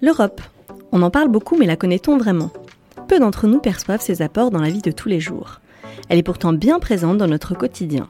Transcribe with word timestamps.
L'Europe. 0.00 0.40
On 0.92 1.02
en 1.02 1.10
parle 1.10 1.28
beaucoup 1.28 1.56
mais 1.56 1.66
la 1.66 1.74
connaît-on 1.74 2.18
vraiment? 2.18 2.50
Peu 3.08 3.18
d'entre 3.18 3.48
nous 3.48 3.58
perçoivent 3.58 4.00
ses 4.00 4.22
apports 4.22 4.52
dans 4.52 4.60
la 4.60 4.70
vie 4.70 4.80
de 4.80 4.92
tous 4.92 5.08
les 5.08 5.18
jours. 5.18 5.60
Elle 6.08 6.18
est 6.18 6.22
pourtant 6.22 6.52
bien 6.52 6.78
présente 6.78 7.18
dans 7.18 7.26
notre 7.26 7.54
quotidien. 7.54 8.06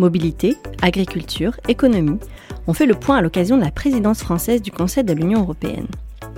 Mobilité, 0.00 0.56
agriculture, 0.82 1.52
économie, 1.68 2.18
on 2.66 2.72
fait 2.72 2.86
le 2.86 2.94
point 2.94 3.18
à 3.18 3.22
l'occasion 3.22 3.56
de 3.56 3.62
la 3.62 3.70
présidence 3.70 4.20
française 4.20 4.62
du 4.62 4.72
Conseil 4.72 5.04
de 5.04 5.12
l'Union 5.12 5.42
européenne. 5.42 5.86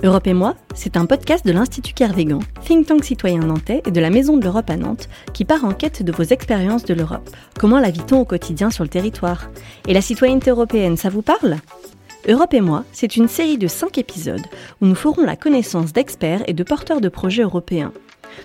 Europe 0.03 0.27
et 0.27 0.33
moi, 0.35 0.55
c'est 0.75 0.97
un 0.97 1.07
podcast 1.07 1.43
de 1.47 1.51
l'Institut 1.51 1.93
Kervégan, 1.95 2.39
think 2.63 2.85
tank 2.85 3.03
citoyen 3.03 3.39
nantais 3.39 3.81
et 3.87 3.91
de 3.91 4.01
la 4.01 4.11
Maison 4.11 4.37
de 4.37 4.43
l'Europe 4.43 4.69
à 4.69 4.77
Nantes, 4.77 5.09
qui 5.33 5.45
part 5.45 5.65
en 5.65 5.71
quête 5.71 6.03
de 6.03 6.11
vos 6.11 6.23
expériences 6.23 6.85
de 6.85 6.93
l'Europe. 6.93 7.29
Comment 7.59 7.79
la 7.79 7.89
vit-on 7.89 8.19
au 8.19 8.25
quotidien 8.25 8.69
sur 8.69 8.83
le 8.83 8.89
territoire? 8.89 9.49
Et 9.87 9.93
la 9.93 10.01
citoyenneté 10.01 10.51
européenne, 10.51 10.97
ça 10.97 11.09
vous 11.09 11.23
parle? 11.23 11.57
Europe 12.27 12.55
et 12.55 12.61
moi, 12.61 12.85
c'est 12.91 13.17
une 13.17 13.27
série 13.27 13.59
de 13.59 13.67
5 13.67 13.99
épisodes 13.99 14.45
où 14.81 14.87
nous 14.87 14.95
ferons 14.95 15.21
la 15.21 15.35
connaissance 15.35 15.93
d'experts 15.93 16.41
et 16.47 16.53
de 16.53 16.63
porteurs 16.63 16.99
de 16.99 17.09
projets 17.09 17.43
européens. 17.43 17.93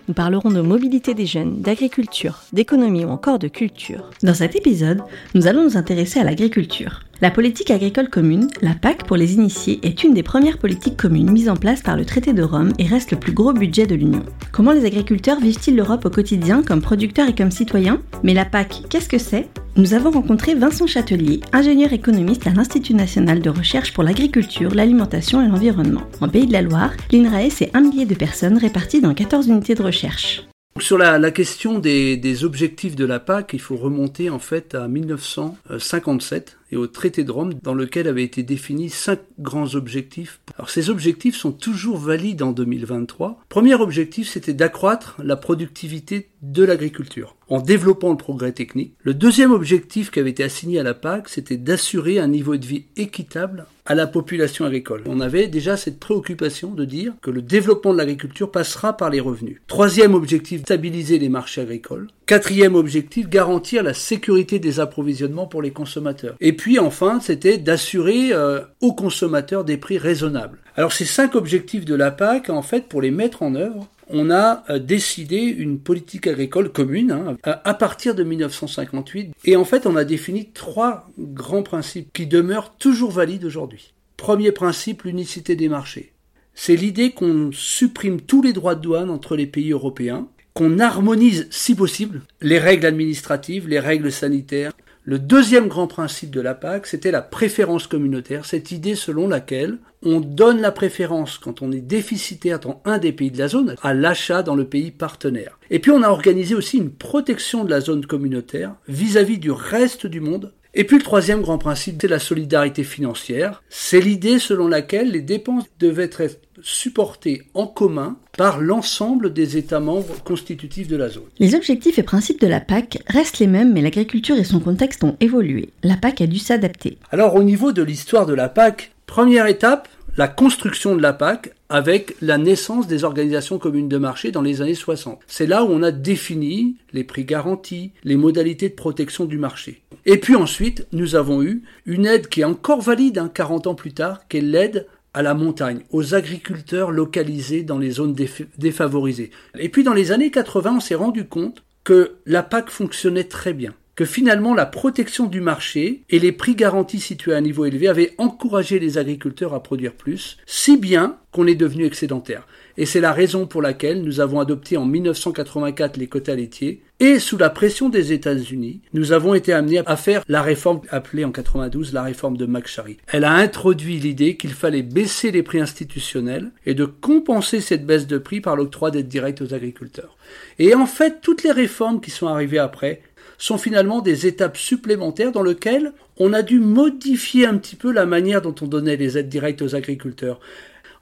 Nous 0.06 0.12
parlerons 0.12 0.50
de 0.50 0.60
mobilité 0.60 1.14
des 1.14 1.24
jeunes, 1.24 1.62
d'agriculture, 1.62 2.42
d'économie 2.52 3.06
ou 3.06 3.08
encore 3.08 3.38
de 3.38 3.48
culture. 3.48 4.10
Dans 4.22 4.34
cet 4.34 4.54
épisode, 4.54 5.02
nous 5.34 5.46
allons 5.46 5.64
nous 5.64 5.78
intéresser 5.78 6.20
à 6.20 6.24
l'agriculture. 6.24 7.00
La 7.22 7.30
politique 7.30 7.70
agricole 7.70 8.08
commune, 8.08 8.48
la 8.62 8.72
PAC 8.72 9.06
pour 9.06 9.18
les 9.18 9.34
initiés, 9.34 9.78
est 9.82 10.04
une 10.04 10.14
des 10.14 10.22
premières 10.22 10.56
politiques 10.56 10.96
communes 10.96 11.30
mises 11.30 11.50
en 11.50 11.56
place 11.56 11.82
par 11.82 11.94
le 11.94 12.06
traité 12.06 12.32
de 12.32 12.42
Rome 12.42 12.72
et 12.78 12.86
reste 12.86 13.10
le 13.10 13.18
plus 13.18 13.34
gros 13.34 13.52
budget 13.52 13.86
de 13.86 13.94
l'Union. 13.94 14.24
Comment 14.52 14.72
les 14.72 14.86
agriculteurs 14.86 15.38
vivent-ils 15.38 15.76
l'Europe 15.76 16.06
au 16.06 16.10
quotidien 16.10 16.62
comme 16.62 16.80
producteurs 16.80 17.28
et 17.28 17.34
comme 17.34 17.50
citoyens? 17.50 18.00
Mais 18.22 18.32
la 18.32 18.46
PAC, 18.46 18.84
qu'est-ce 18.88 19.10
que 19.10 19.18
c'est? 19.18 19.50
Nous 19.76 19.92
avons 19.92 20.10
rencontré 20.10 20.54
Vincent 20.54 20.86
Châtelier, 20.86 21.40
ingénieur 21.52 21.92
économiste 21.92 22.46
à 22.46 22.54
l'Institut 22.54 22.94
national 22.94 23.42
de 23.42 23.50
recherche 23.50 23.92
pour 23.92 24.02
l'agriculture, 24.02 24.74
l'alimentation 24.74 25.44
et 25.44 25.48
l'environnement. 25.48 26.04
En 26.22 26.28
Pays 26.30 26.46
de 26.46 26.54
la 26.54 26.62
Loire, 26.62 26.94
l'INRAE, 27.12 27.50
c'est 27.50 27.70
un 27.74 27.82
millier 27.82 28.06
de 28.06 28.14
personnes 28.14 28.56
réparties 28.56 29.02
dans 29.02 29.12
14 29.12 29.46
unités 29.46 29.74
de 29.74 29.82
recherche. 29.82 30.46
Sur 30.78 30.96
la, 30.96 31.30
question 31.32 31.80
des, 31.80 32.16
des, 32.16 32.44
objectifs 32.44 32.96
de 32.96 33.04
la 33.04 33.20
PAC, 33.20 33.50
il 33.52 33.60
faut 33.60 33.76
remonter 33.76 34.30
en 34.30 34.38
fait 34.38 34.74
à 34.74 34.88
1957 34.88 36.59
et 36.72 36.76
au 36.76 36.86
traité 36.86 37.24
de 37.24 37.32
Rome 37.32 37.54
dans 37.62 37.74
lequel 37.74 38.08
avaient 38.08 38.24
été 38.24 38.42
définis 38.42 38.90
cinq 38.90 39.20
grands 39.38 39.74
objectifs. 39.74 40.40
Alors 40.56 40.70
ces 40.70 40.90
objectifs 40.90 41.36
sont 41.36 41.52
toujours 41.52 41.98
valides 41.98 42.42
en 42.42 42.52
2023. 42.52 43.40
Premier 43.48 43.74
objectif, 43.74 44.28
c'était 44.28 44.54
d'accroître 44.54 45.16
la 45.22 45.36
productivité 45.36 46.30
de 46.42 46.64
l'agriculture 46.64 47.36
en 47.50 47.60
développant 47.60 48.10
le 48.10 48.16
progrès 48.16 48.52
technique. 48.52 48.94
Le 49.02 49.12
deuxième 49.12 49.52
objectif 49.52 50.10
qui 50.10 50.20
avait 50.20 50.30
été 50.30 50.44
assigné 50.44 50.78
à 50.78 50.84
la 50.84 50.94
PAC, 50.94 51.28
c'était 51.28 51.56
d'assurer 51.56 52.18
un 52.18 52.28
niveau 52.28 52.56
de 52.56 52.64
vie 52.64 52.84
équitable 52.96 53.66
à 53.86 53.96
la 53.96 54.06
population 54.06 54.64
agricole. 54.64 55.02
On 55.06 55.20
avait 55.20 55.48
déjà 55.48 55.76
cette 55.76 55.98
préoccupation 55.98 56.70
de 56.70 56.84
dire 56.84 57.12
que 57.20 57.30
le 57.30 57.42
développement 57.42 57.92
de 57.92 57.98
l'agriculture 57.98 58.52
passera 58.52 58.96
par 58.96 59.10
les 59.10 59.18
revenus. 59.18 59.60
Troisième 59.66 60.14
objectif, 60.14 60.60
stabiliser 60.60 61.18
les 61.18 61.28
marchés 61.28 61.62
agricoles. 61.62 62.06
Quatrième 62.26 62.76
objectif, 62.76 63.28
garantir 63.28 63.82
la 63.82 63.94
sécurité 63.94 64.60
des 64.60 64.78
approvisionnements 64.78 65.48
pour 65.48 65.60
les 65.60 65.72
consommateurs. 65.72 66.36
Et 66.40 66.52
puis 66.52 66.78
enfin, 66.78 67.18
c'était 67.18 67.58
d'assurer 67.58 68.28
euh, 68.32 68.60
aux 68.80 68.94
consommateurs 68.94 69.64
des 69.64 69.76
prix 69.76 69.98
raisonnables. 69.98 70.58
Alors 70.76 70.92
ces 70.92 71.04
cinq 71.04 71.34
objectifs 71.34 71.84
de 71.84 71.96
la 71.96 72.12
PAC, 72.12 72.48
en 72.48 72.62
fait, 72.62 72.86
pour 72.86 73.02
les 73.02 73.10
mettre 73.10 73.42
en 73.42 73.56
œuvre, 73.56 73.88
on 74.12 74.30
a 74.30 74.64
euh, 74.70 74.78
décidé 74.78 75.38
une 75.38 75.78
politique 75.78 76.26
agricole 76.26 76.70
commune 76.70 77.12
hein, 77.12 77.36
à 77.44 77.74
partir 77.74 78.14
de 78.14 78.22
1958. 78.22 79.32
Et 79.44 79.56
en 79.56 79.64
fait, 79.64 79.86
on 79.86 79.96
a 79.96 80.04
défini 80.04 80.50
trois 80.52 81.08
grands 81.18 81.62
principes 81.62 82.12
qui 82.12 82.26
demeurent 82.26 82.76
toujours 82.76 83.12
valides 83.12 83.44
aujourd'hui. 83.44 83.92
Premier 84.16 84.52
principe, 84.52 85.04
l'unicité 85.04 85.56
des 85.56 85.68
marchés. 85.68 86.12
C'est 86.54 86.76
l'idée 86.76 87.12
qu'on 87.12 87.50
supprime 87.52 88.20
tous 88.20 88.42
les 88.42 88.52
droits 88.52 88.74
de 88.74 88.82
douane 88.82 89.10
entre 89.10 89.36
les 89.36 89.46
pays 89.46 89.72
européens 89.72 90.28
qu'on 90.52 90.78
harmonise, 90.78 91.46
si 91.50 91.74
possible, 91.74 92.22
les 92.40 92.58
règles 92.58 92.86
administratives, 92.86 93.68
les 93.68 93.78
règles 93.78 94.12
sanitaires. 94.12 94.72
Le 95.02 95.18
deuxième 95.18 95.68
grand 95.68 95.86
principe 95.86 96.30
de 96.30 96.42
la 96.42 96.54
PAC, 96.54 96.86
c'était 96.86 97.10
la 97.10 97.22
préférence 97.22 97.86
communautaire, 97.86 98.44
cette 98.44 98.70
idée 98.70 98.94
selon 98.94 99.28
laquelle 99.28 99.78
on 100.02 100.20
donne 100.20 100.60
la 100.60 100.72
préférence 100.72 101.38
quand 101.38 101.62
on 101.62 101.72
est 101.72 101.80
déficitaire 101.80 102.60
dans 102.60 102.82
un 102.84 102.98
des 102.98 103.12
pays 103.12 103.30
de 103.30 103.38
la 103.38 103.48
zone 103.48 103.76
à 103.82 103.94
l'achat 103.94 104.42
dans 104.42 104.54
le 104.54 104.66
pays 104.66 104.90
partenaire. 104.90 105.58
Et 105.70 105.78
puis 105.78 105.90
on 105.90 106.02
a 106.02 106.08
organisé 106.08 106.54
aussi 106.54 106.76
une 106.76 106.90
protection 106.90 107.64
de 107.64 107.70
la 107.70 107.80
zone 107.80 108.04
communautaire 108.04 108.74
vis-à-vis 108.88 109.36
-vis 109.36 109.40
du 109.40 109.50
reste 109.50 110.06
du 110.06 110.20
monde 110.20 110.52
et 110.72 110.84
puis 110.84 110.98
le 110.98 111.02
troisième 111.02 111.42
grand 111.42 111.58
principe, 111.58 111.98
c'est 112.00 112.08
la 112.08 112.20
solidarité 112.20 112.84
financière. 112.84 113.62
C'est 113.68 114.00
l'idée 114.00 114.38
selon 114.38 114.68
laquelle 114.68 115.10
les 115.10 115.20
dépenses 115.20 115.64
devaient 115.80 116.04
être 116.04 116.22
supportées 116.62 117.42
en 117.54 117.66
commun 117.66 118.18
par 118.36 118.60
l'ensemble 118.60 119.32
des 119.32 119.56
États 119.56 119.80
membres 119.80 120.22
constitutifs 120.22 120.86
de 120.86 120.96
la 120.96 121.08
zone. 121.08 121.24
Les 121.38 121.54
objectifs 121.54 121.98
et 121.98 122.02
principes 122.04 122.40
de 122.40 122.46
la 122.46 122.60
PAC 122.60 122.98
restent 123.08 123.40
les 123.40 123.46
mêmes, 123.46 123.72
mais 123.72 123.80
l'agriculture 123.80 124.36
et 124.36 124.44
son 124.44 124.60
contexte 124.60 125.02
ont 125.02 125.16
évolué. 125.20 125.70
La 125.82 125.96
PAC 125.96 126.20
a 126.20 126.26
dû 126.26 126.38
s'adapter. 126.38 126.98
Alors 127.10 127.34
au 127.34 127.42
niveau 127.42 127.72
de 127.72 127.82
l'histoire 127.82 128.26
de 128.26 128.34
la 128.34 128.48
PAC, 128.48 128.92
première 129.06 129.46
étape, 129.46 129.88
la 130.16 130.28
construction 130.28 130.94
de 130.96 131.02
la 131.02 131.12
PAC 131.12 131.52
avec 131.68 132.16
la 132.20 132.36
naissance 132.36 132.86
des 132.86 133.04
organisations 133.04 133.58
communes 133.58 133.88
de 133.88 133.96
marché 133.96 134.32
dans 134.32 134.42
les 134.42 134.60
années 134.60 134.74
60. 134.74 135.20
C'est 135.26 135.46
là 135.46 135.64
où 135.64 135.68
on 135.68 135.82
a 135.82 135.92
défini 135.92 136.76
les 136.92 137.04
prix 137.04 137.24
garantis, 137.24 137.92
les 138.04 138.16
modalités 138.16 138.68
de 138.68 138.74
protection 138.74 139.24
du 139.24 139.38
marché. 139.38 139.82
Et 140.06 140.18
puis 140.18 140.36
ensuite, 140.36 140.86
nous 140.92 141.14
avons 141.14 141.42
eu 141.42 141.62
une 141.86 142.06
aide 142.06 142.28
qui 142.28 142.40
est 142.40 142.44
encore 142.44 142.80
valide 142.80 143.18
hein, 143.18 143.30
40 143.32 143.66
ans 143.66 143.74
plus 143.74 143.92
tard, 143.92 144.26
qui 144.28 144.38
est 144.38 144.42
l'aide 144.42 144.86
à 145.12 145.22
la 145.22 145.34
montagne, 145.34 145.80
aux 145.90 146.14
agriculteurs 146.14 146.90
localisés 146.90 147.62
dans 147.62 147.78
les 147.78 147.90
zones 147.90 148.16
défavorisées. 148.58 149.30
Et 149.58 149.68
puis 149.68 149.82
dans 149.82 149.94
les 149.94 150.12
années 150.12 150.30
80, 150.30 150.76
on 150.76 150.80
s'est 150.80 150.94
rendu 150.94 151.26
compte 151.26 151.64
que 151.82 152.16
la 152.26 152.42
PAC 152.42 152.70
fonctionnait 152.70 153.24
très 153.24 153.52
bien 153.52 153.74
que 154.00 154.06
finalement 154.06 154.54
la 154.54 154.64
protection 154.64 155.26
du 155.26 155.42
marché 155.42 156.04
et 156.08 156.18
les 156.18 156.32
prix 156.32 156.54
garantis 156.54 157.00
situés 157.00 157.34
à 157.34 157.36
un 157.36 157.42
niveau 157.42 157.66
élevé 157.66 157.86
avaient 157.86 158.14
encouragé 158.16 158.78
les 158.78 158.96
agriculteurs 158.96 159.52
à 159.52 159.62
produire 159.62 159.92
plus, 159.92 160.38
si 160.46 160.78
bien 160.78 161.18
qu'on 161.32 161.46
est 161.46 161.54
devenu 161.54 161.84
excédentaire. 161.84 162.46
Et 162.80 162.86
c'est 162.86 163.02
la 163.02 163.12
raison 163.12 163.46
pour 163.46 163.60
laquelle 163.60 164.00
nous 164.02 164.20
avons 164.20 164.40
adopté 164.40 164.78
en 164.78 164.86
1984 164.86 165.98
les 165.98 166.06
quotas 166.06 166.34
laitiers 166.34 166.80
et 166.98 167.18
sous 167.18 167.36
la 167.36 167.50
pression 167.50 167.90
des 167.90 168.14
États-Unis, 168.14 168.80
nous 168.94 169.12
avons 169.12 169.34
été 169.34 169.52
amenés 169.52 169.82
à 169.84 169.96
faire 169.96 170.24
la 170.28 170.40
réforme 170.40 170.80
appelée 170.88 171.26
en 171.26 171.30
92 171.30 171.92
la 171.92 172.02
réforme 172.02 172.38
de 172.38 172.46
McSharry. 172.46 172.96
Elle 173.12 173.24
a 173.24 173.32
introduit 173.32 173.98
l'idée 173.98 174.38
qu'il 174.38 174.54
fallait 174.54 174.80
baisser 174.80 175.30
les 175.30 175.42
prix 175.42 175.60
institutionnels 175.60 176.52
et 176.64 176.72
de 176.72 176.86
compenser 176.86 177.60
cette 177.60 177.84
baisse 177.84 178.06
de 178.06 178.16
prix 178.16 178.40
par 178.40 178.56
l'octroi 178.56 178.90
d'aides 178.90 179.08
directes 179.08 179.42
aux 179.42 179.52
agriculteurs. 179.52 180.16
Et 180.58 180.74
en 180.74 180.86
fait, 180.86 181.20
toutes 181.20 181.42
les 181.42 181.52
réformes 181.52 182.00
qui 182.00 182.10
sont 182.10 182.28
arrivées 182.28 182.58
après 182.58 183.02
sont 183.36 183.58
finalement 183.58 184.00
des 184.00 184.26
étapes 184.26 184.56
supplémentaires 184.56 185.32
dans 185.32 185.42
lesquelles 185.42 185.92
on 186.16 186.32
a 186.32 186.40
dû 186.40 186.60
modifier 186.60 187.44
un 187.44 187.58
petit 187.58 187.76
peu 187.76 187.92
la 187.92 188.06
manière 188.06 188.40
dont 188.40 188.54
on 188.62 188.66
donnait 188.66 188.96
les 188.96 189.18
aides 189.18 189.28
directes 189.28 189.60
aux 189.60 189.74
agriculteurs. 189.74 190.40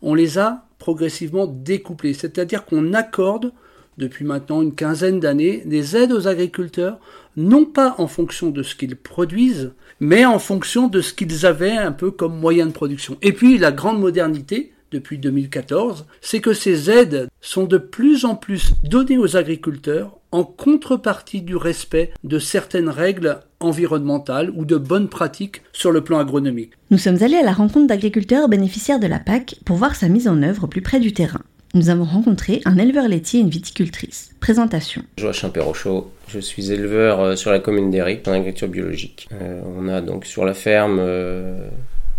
On 0.03 0.15
les 0.15 0.39
a 0.39 0.68
progressivement 0.79 1.47
découplées, 1.47 2.15
c'est-à-dire 2.15 2.65
qu'on 2.65 2.95
accorde 2.95 3.53
depuis 3.99 4.25
maintenant 4.25 4.63
une 4.63 4.75
quinzaine 4.75 5.21
d'années 5.21 5.63
des 5.67 5.97
aides 5.97 6.13
aux 6.13 6.29
agriculteurs, 6.29 6.99
non 7.37 7.65
pas 7.65 7.97
en 7.99 8.07
fonction 8.07 8.51
de 8.51 8.63
ce 8.63 8.75
qu'ils 8.75 8.97
produisent, 8.97 9.73
mais 10.01 10.25
en 10.25 10.39
fonction 10.39 10.87
de 10.87 11.01
ce 11.01 11.13
qu'ils 11.13 11.45
avaient 11.45 11.77
un 11.77 11.93
peu 11.93 12.11
comme 12.11 12.39
moyen 12.39 12.67
de 12.67 12.73
production. 12.73 13.19
Et 13.23 13.33
puis 13.33 13.59
la 13.59 13.73
grande 13.73 14.01
modernité, 14.01 14.73
depuis 14.91 15.19
2014, 15.19 16.07
c'est 16.21 16.41
que 16.41 16.53
ces 16.53 16.91
aides 16.91 17.29
sont 17.41 17.65
de 17.65 17.79
plus 17.79 18.25
en 18.25 18.37
plus 18.37 18.73
données 18.85 19.19
aux 19.19 19.37
agriculteurs 19.37 20.19
en 20.31 20.45
contrepartie 20.45 21.43
du 21.43 21.57
respect 21.57 22.13
de 22.25 22.39
certaines 22.39 22.89
règles 22.89 23.41
environnementales 23.61 24.51
ou 24.55 24.65
de 24.65 24.77
bonnes 24.77 25.09
pratiques 25.09 25.63
sur 25.73 25.91
le 25.91 26.03
plan 26.03 26.19
agronomique. 26.19 26.73
Nous 26.91 26.99
sommes 26.99 27.23
allés 27.23 27.37
à 27.37 27.43
la 27.43 27.53
rencontre 27.53 27.87
d'agriculteurs 27.87 28.49
bénéficiaires 28.49 29.01
de 29.01 29.07
la 29.07 29.19
PAC 29.19 29.57
pour 29.65 29.77
voir 29.77 29.95
sa 29.95 30.09
mise 30.09 30.29
en 30.29 30.43
œuvre 30.43 30.65
au 30.65 30.67
plus 30.67 30.83
près 30.83 31.01
du 31.01 31.13
terrain. 31.13 31.43
Nous 31.75 31.91
avons 31.91 32.05
rencontré 32.05 32.63
un 32.65 32.79
éleveur 32.79 33.09
laitier 33.09 33.41
et 33.41 33.43
une 33.43 33.51
viticultrice. 33.51 34.31
Présentation. 34.41 35.03
Joachim 35.19 35.51
Perrochot, 35.51 36.11
je 36.29 36.39
suis 36.39 36.73
éleveur 36.73 37.21
euh, 37.21 37.37
sur 37.37 37.51
la 37.51 37.59
commune 37.59 37.91
d'Eric 37.91 38.27
en 38.27 38.33
agriculture 38.33 38.69
biologique. 38.69 39.29
Euh, 39.33 39.61
on 39.77 39.87
a 39.89 40.01
donc 40.01 40.25
sur 40.25 40.47
la 40.47 40.55
ferme 40.55 40.99
euh, 40.99 41.69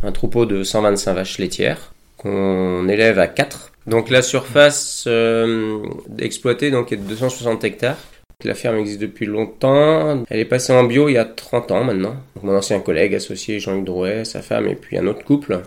un 0.04 0.12
troupeau 0.12 0.46
de 0.46 0.64
125 0.64 1.14
vaches 1.14 1.40
laitières 1.40 1.94
qu'on 2.18 2.88
élève 2.88 3.18
à 3.18 3.28
4. 3.28 3.72
Donc 3.88 4.10
la 4.10 4.22
surface 4.22 5.06
euh, 5.08 5.80
exploitée 6.20 6.70
donc, 6.70 6.92
est 6.92 6.98
de 6.98 7.04
260 7.04 7.64
hectares. 7.64 7.98
La 8.46 8.54
ferme 8.54 8.78
existe 8.78 9.02
depuis 9.02 9.26
longtemps. 9.26 10.24
Elle 10.30 10.40
est 10.40 10.46
passée 10.46 10.72
en 10.72 10.86
bio 10.86 11.10
il 11.10 11.16
y 11.16 11.18
a 11.18 11.26
30 11.26 11.72
ans 11.72 11.84
maintenant. 11.84 12.16
mon 12.42 12.56
ancien 12.56 12.80
collègue 12.80 13.14
associé 13.14 13.60
Jean-Luc 13.60 13.84
Drouet, 13.84 14.24
sa 14.24 14.42
femme 14.42 14.66
et 14.68 14.76
puis 14.76 14.98
un 14.98 15.08
autre 15.08 15.26
couple. 15.26 15.60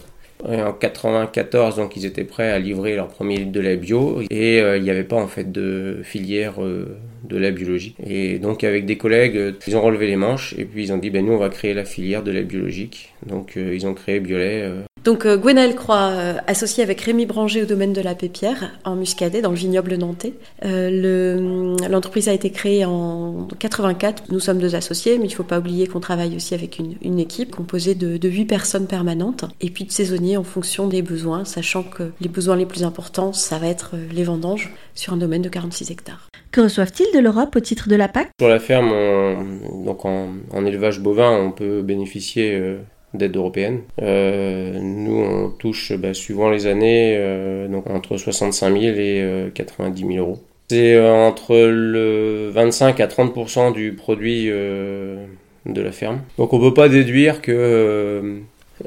en 0.43 0.73
94, 0.73 1.77
donc 1.77 1.97
ils 1.99 2.07
étaient 2.07 2.25
prêts 2.25 2.51
à 2.51 2.59
livrer 2.59 2.97
leur 2.97 3.09
premier 3.09 3.37
litre 3.37 3.53
de 3.53 3.61
lait 3.61 3.77
bio 3.77 4.23
et 4.31 4.63
euh, 4.63 4.79
il 4.79 4.85
n'y 4.85 4.91
avait 4.91 5.05
pas 5.05 5.17
en 5.17 5.27
fait 5.27 5.53
de 5.53 6.01
filière 6.03 6.65
euh, 6.65 6.97
de 7.25 7.37
lait 7.37 7.53
biologique. 7.53 7.97
Et 8.07 8.39
donc 8.39 8.65
avec 8.65 8.87
des 8.87 8.97
collègues, 8.97 9.55
ils 9.67 9.77
ont 9.77 9.83
relevé 9.83 10.07
les 10.07 10.17
manches 10.17 10.55
et 10.57 10.65
puis 10.65 10.85
ils 10.85 10.93
ont 10.95 10.99
dit 10.99 11.11
ben 11.11 11.27
nous 11.27 11.35
on 11.35 11.39
va 11.39 11.51
créer 11.51 11.75
la 11.75 11.85
filière 11.85 12.23
de 12.23 12.31
lait 12.31 12.43
biologique. 12.43 13.13
Donc 13.27 13.53
ils 13.57 13.87
ont 13.87 13.93
créé 13.93 14.19
Biolet 14.19 14.71
Donc 15.05 15.27
euh, 15.27 15.37
Gwenaël 15.37 15.75
Croix, 15.75 16.11
euh, 16.13 16.35
associé 16.47 16.83
avec 16.85 17.01
Rémi 17.01 17.27
Branger 17.27 17.63
au 17.63 17.67
domaine 17.67 17.93
de 17.93 18.01
la 18.01 18.15
Pépière, 18.15 18.71
en 18.85 18.95
Muscadet, 18.95 19.43
dans 19.43 19.51
le 19.51 19.57
vignoble 19.57 19.95
nantais. 19.97 20.35
Euh, 20.65 21.77
L'entreprise 21.91 22.29
a 22.29 22.33
été 22.33 22.51
créée 22.51 22.85
en 22.85 23.49
84. 23.59 24.25
Nous 24.31 24.39
sommes 24.39 24.59
deux 24.59 24.77
associés, 24.77 25.19
mais 25.19 25.25
il 25.25 25.31
ne 25.31 25.35
faut 25.35 25.43
pas 25.43 25.59
oublier 25.59 25.89
qu'on 25.89 25.99
travaille 25.99 26.37
aussi 26.37 26.55
avec 26.55 26.79
une, 26.79 26.95
une 27.03 27.19
équipe 27.19 27.51
composée 27.51 27.97
de, 27.97 28.17
de 28.17 28.29
8 28.29 28.45
personnes 28.45 28.87
permanentes 28.87 29.45
et 29.61 29.71
puis 29.71 29.85
de 29.85 29.91
saisonniers 29.91 30.37
en 30.37 30.45
fonction 30.45 30.87
des 30.87 31.03
besoins, 31.03 31.45
sachant 31.45 31.83
que 31.83 32.13
les 32.21 32.29
besoins 32.29 32.55
les 32.57 32.67
plus 32.67 32.85
importants, 32.85 33.33
ça 33.33 33.59
va 33.59 33.67
être 33.67 33.93
euh, 33.95 34.07
les 34.13 34.23
vendanges 34.23 34.73
sur 34.95 35.13
un 35.15 35.17
domaine 35.17 35.43
de 35.43 35.49
46 35.49 35.91
hectares. 35.91 36.29
Que 36.53 36.61
reçoivent-ils 36.61 37.13
de 37.15 37.19
l'Europe 37.19 37.57
au 37.57 37.61
titre 37.61 37.89
de 37.89 37.97
la 37.97 38.09
PAC? 38.09 38.29
Sur 38.39 38.49
la 38.49 38.61
ferme, 38.61 38.93
on- 38.93 39.85
donc 39.85 40.05
en, 40.05 40.29
en 40.53 40.65
élevage 40.67 41.01
bovin, 41.01 41.31
on 41.31 41.51
peut 41.51 41.83
bénéficier 41.83 42.55
euh, 42.55 42.77
d'aide 43.15 43.37
européenne. 43.37 43.81
Euh, 44.01 44.79
nous, 44.81 45.17
on 45.17 45.51
touche, 45.51 45.93
bah, 45.93 46.15
suivant 46.15 46.51
les 46.51 46.67
années, 46.67 47.15
euh, 47.17 47.69
donc 47.69 47.89
entre 47.91 48.17
65 48.17 48.73
000 48.73 48.83
et 48.83 49.23
euh, 49.23 49.51
90 49.51 50.01
000 50.01 50.13
euros. 50.19 50.39
C'est 50.69 50.95
euh, 50.95 51.13
entre 51.13 51.55
le 51.57 52.51
25 52.51 53.01
à 53.01 53.07
30% 53.07 53.73
du 53.73 53.93
produit 53.93 54.47
euh, 54.49 55.27
de 55.67 55.81
la 55.83 55.93
ferme. 55.93 56.21
Donc 56.39 56.53
on 56.53 56.61
peut 56.61 56.75
pas 56.75 56.89
déduire 56.89 57.43
que 57.43 57.53
euh, 57.53 58.39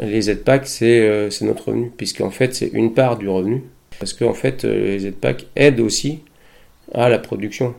les 0.02 0.30
aides 0.30 0.44
PAC, 0.44 0.68
c'est 0.68 1.02
euh, 1.02 1.30
notre 1.42 1.68
revenu, 1.68 1.92
puisqu'en 1.96 2.32
fait, 2.32 2.56
c'est 2.56 2.72
une 2.74 2.94
part 2.94 3.18
du 3.18 3.30
revenu. 3.30 3.64
Parce 4.00 4.14
qu'en 4.14 4.34
fait, 4.34 4.66
euh, 4.66 4.86
les 4.86 5.08
aides 5.08 5.16
PAC 5.16 5.46
aident 5.56 5.80
aussi 5.80 6.20
à 6.94 7.10
la 7.10 7.20
production. 7.20 7.76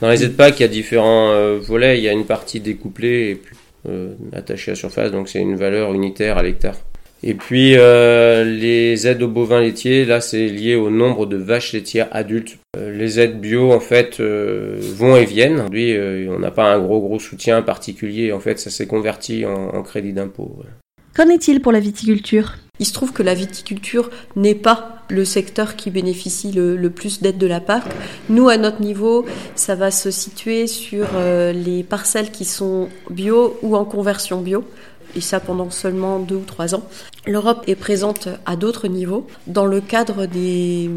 Dans 0.00 0.10
les 0.10 0.24
aides 0.24 0.36
PAC, 0.36 0.60
il 0.60 0.62
y 0.62 0.64
a 0.66 0.68
différents 0.68 1.30
euh, 1.30 1.58
volets. 1.58 1.98
Il 1.98 2.04
y 2.04 2.08
a 2.08 2.12
une 2.12 2.26
partie 2.26 2.60
découplée 2.60 3.30
et 3.30 3.34
puis 3.34 3.56
euh, 3.88 4.14
attachée 4.32 4.72
à 4.72 4.74
surface, 4.74 5.12
donc 5.12 5.28
c'est 5.28 5.40
une 5.40 5.56
valeur 5.56 5.94
unitaire 5.94 6.38
à 6.38 6.42
l'hectare. 6.42 6.76
Et 7.22 7.34
puis 7.34 7.74
euh, 7.76 8.44
les 8.44 9.06
aides 9.06 9.22
aux 9.22 9.28
bovins 9.28 9.60
laitiers, 9.60 10.04
là 10.04 10.20
c'est 10.20 10.46
lié 10.46 10.74
au 10.76 10.90
nombre 10.90 11.24
de 11.26 11.36
vaches 11.36 11.72
laitières 11.72 12.08
adultes. 12.12 12.58
Euh, 12.76 12.96
les 12.96 13.18
aides 13.18 13.40
bio 13.40 13.72
en 13.72 13.80
fait 13.80 14.20
euh, 14.20 14.78
vont 14.80 15.16
et 15.16 15.24
viennent. 15.24 15.54
Aujourd'hui, 15.54 15.96
euh, 15.96 16.28
on 16.30 16.38
n'a 16.38 16.50
pas 16.50 16.74
un 16.74 16.78
gros 16.78 17.00
gros 17.00 17.18
soutien 17.18 17.62
particulier. 17.62 18.32
En 18.32 18.40
fait, 18.40 18.58
ça 18.58 18.70
s'est 18.70 18.86
converti 18.86 19.46
en, 19.46 19.70
en 19.70 19.82
crédit 19.82 20.12
d'impôt. 20.12 20.58
Qu'en 21.16 21.30
est-il 21.30 21.62
pour 21.62 21.72
la 21.72 21.80
viticulture? 21.80 22.56
Il 22.78 22.84
se 22.84 22.92
trouve 22.92 23.14
que 23.14 23.22
la 23.22 23.32
viticulture 23.32 24.10
n'est 24.36 24.54
pas 24.54 24.98
le 25.08 25.24
secteur 25.24 25.74
qui 25.74 25.90
bénéficie 25.90 26.52
le, 26.52 26.90
plus 26.90 27.22
d'aide 27.22 27.38
de 27.38 27.46
la 27.46 27.60
PAC. 27.60 27.84
Nous, 28.28 28.50
à 28.50 28.58
notre 28.58 28.82
niveau, 28.82 29.24
ça 29.54 29.74
va 29.74 29.90
se 29.90 30.10
situer 30.10 30.66
sur 30.66 31.06
euh, 31.14 31.54
les 31.54 31.84
parcelles 31.84 32.30
qui 32.30 32.44
sont 32.44 32.90
bio 33.08 33.58
ou 33.62 33.76
en 33.76 33.86
conversion 33.86 34.42
bio. 34.42 34.62
Et 35.14 35.22
ça 35.22 35.40
pendant 35.40 35.70
seulement 35.70 36.18
deux 36.18 36.34
ou 36.34 36.44
trois 36.44 36.74
ans. 36.74 36.86
L'Europe 37.26 37.64
est 37.66 37.74
présente 37.74 38.28
à 38.46 38.54
d'autres 38.54 38.86
niveaux 38.86 39.26
dans 39.48 39.66
le 39.66 39.80
cadre 39.80 40.26
des, 40.26 40.88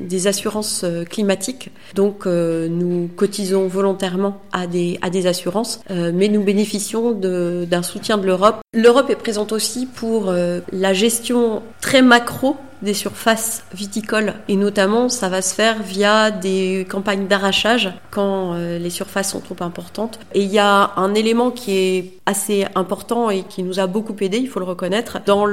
des 0.00 0.26
assurances 0.26 0.82
euh, 0.84 1.04
climatiques. 1.04 1.70
Donc 1.94 2.26
euh, 2.26 2.68
nous 2.68 3.10
cotisons 3.14 3.66
volontairement 3.68 4.40
à 4.52 4.66
des, 4.66 4.98
à 5.02 5.10
des 5.10 5.26
assurances, 5.26 5.80
euh, 5.90 6.10
mais 6.14 6.28
nous 6.28 6.42
bénéficions 6.42 7.12
d'un 7.12 7.82
soutien 7.82 8.16
de 8.16 8.26
l'Europe. 8.26 8.56
L'Europe 8.72 9.10
est 9.10 9.16
présente 9.16 9.52
aussi 9.52 9.86
pour 9.86 10.32
la 10.72 10.92
gestion 10.92 11.62
très 11.80 12.02
macro 12.02 12.56
des 12.82 12.94
surfaces 12.94 13.64
viticoles 13.74 14.34
et 14.46 14.54
notamment 14.54 15.08
ça 15.08 15.28
va 15.28 15.42
se 15.42 15.52
faire 15.52 15.82
via 15.82 16.30
des 16.30 16.86
campagnes 16.88 17.26
d'arrachage 17.26 17.92
quand 18.12 18.54
les 18.54 18.90
surfaces 18.90 19.32
sont 19.32 19.40
trop 19.40 19.56
importantes 19.60 20.20
et 20.32 20.42
il 20.42 20.50
y 20.52 20.60
a 20.60 20.92
un 20.96 21.12
élément 21.14 21.50
qui 21.50 21.72
est 21.72 22.12
assez 22.26 22.66
important 22.76 23.30
et 23.30 23.42
qui 23.42 23.64
nous 23.64 23.80
a 23.80 23.88
beaucoup 23.88 24.14
aidé 24.20 24.38
il 24.38 24.48
faut 24.48 24.60
le 24.60 24.66
reconnaître 24.66 25.18
dans 25.26 25.44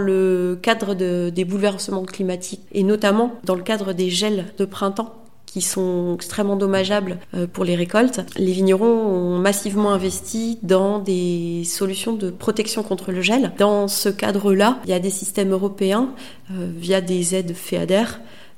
cadre 0.61 0.93
de- 0.95 1.31
des 1.33 1.45
bouleversements 1.45 2.03
climatiques 2.03 2.61
et 2.71 2.83
notamment 2.83 3.33
dans 3.43 3.55
le 3.55 3.63
cadre 3.63 3.93
des 3.93 4.09
gels 4.09 4.45
de 4.57 4.65
printemps 4.65 5.13
qui 5.45 5.61
sont 5.61 6.15
extrêmement 6.15 6.57
dommageables 6.57 7.17
euh, 7.33 7.47
pour 7.47 7.63
les 7.63 7.75
récoltes. 7.75 8.19
Les 8.37 8.51
vignerons 8.51 8.85
ont 8.85 9.37
massivement 9.37 9.91
investi 9.91 10.57
dans 10.63 10.99
des 10.99 11.63
solutions 11.65 12.11
de 12.13 12.29
protection 12.29 12.83
contre 12.83 13.11
le 13.13 13.21
gel. 13.21 13.53
Dans 13.57 13.87
ce 13.87 14.09
cadre-là, 14.09 14.79
il 14.83 14.89
y 14.89 14.93
a 14.93 14.99
des 14.99 15.09
systèmes 15.09 15.51
européens 15.51 16.09
euh, 16.51 16.67
via 16.75 16.99
des 16.99 17.35
aides 17.35 17.53
FEADER 17.55 18.03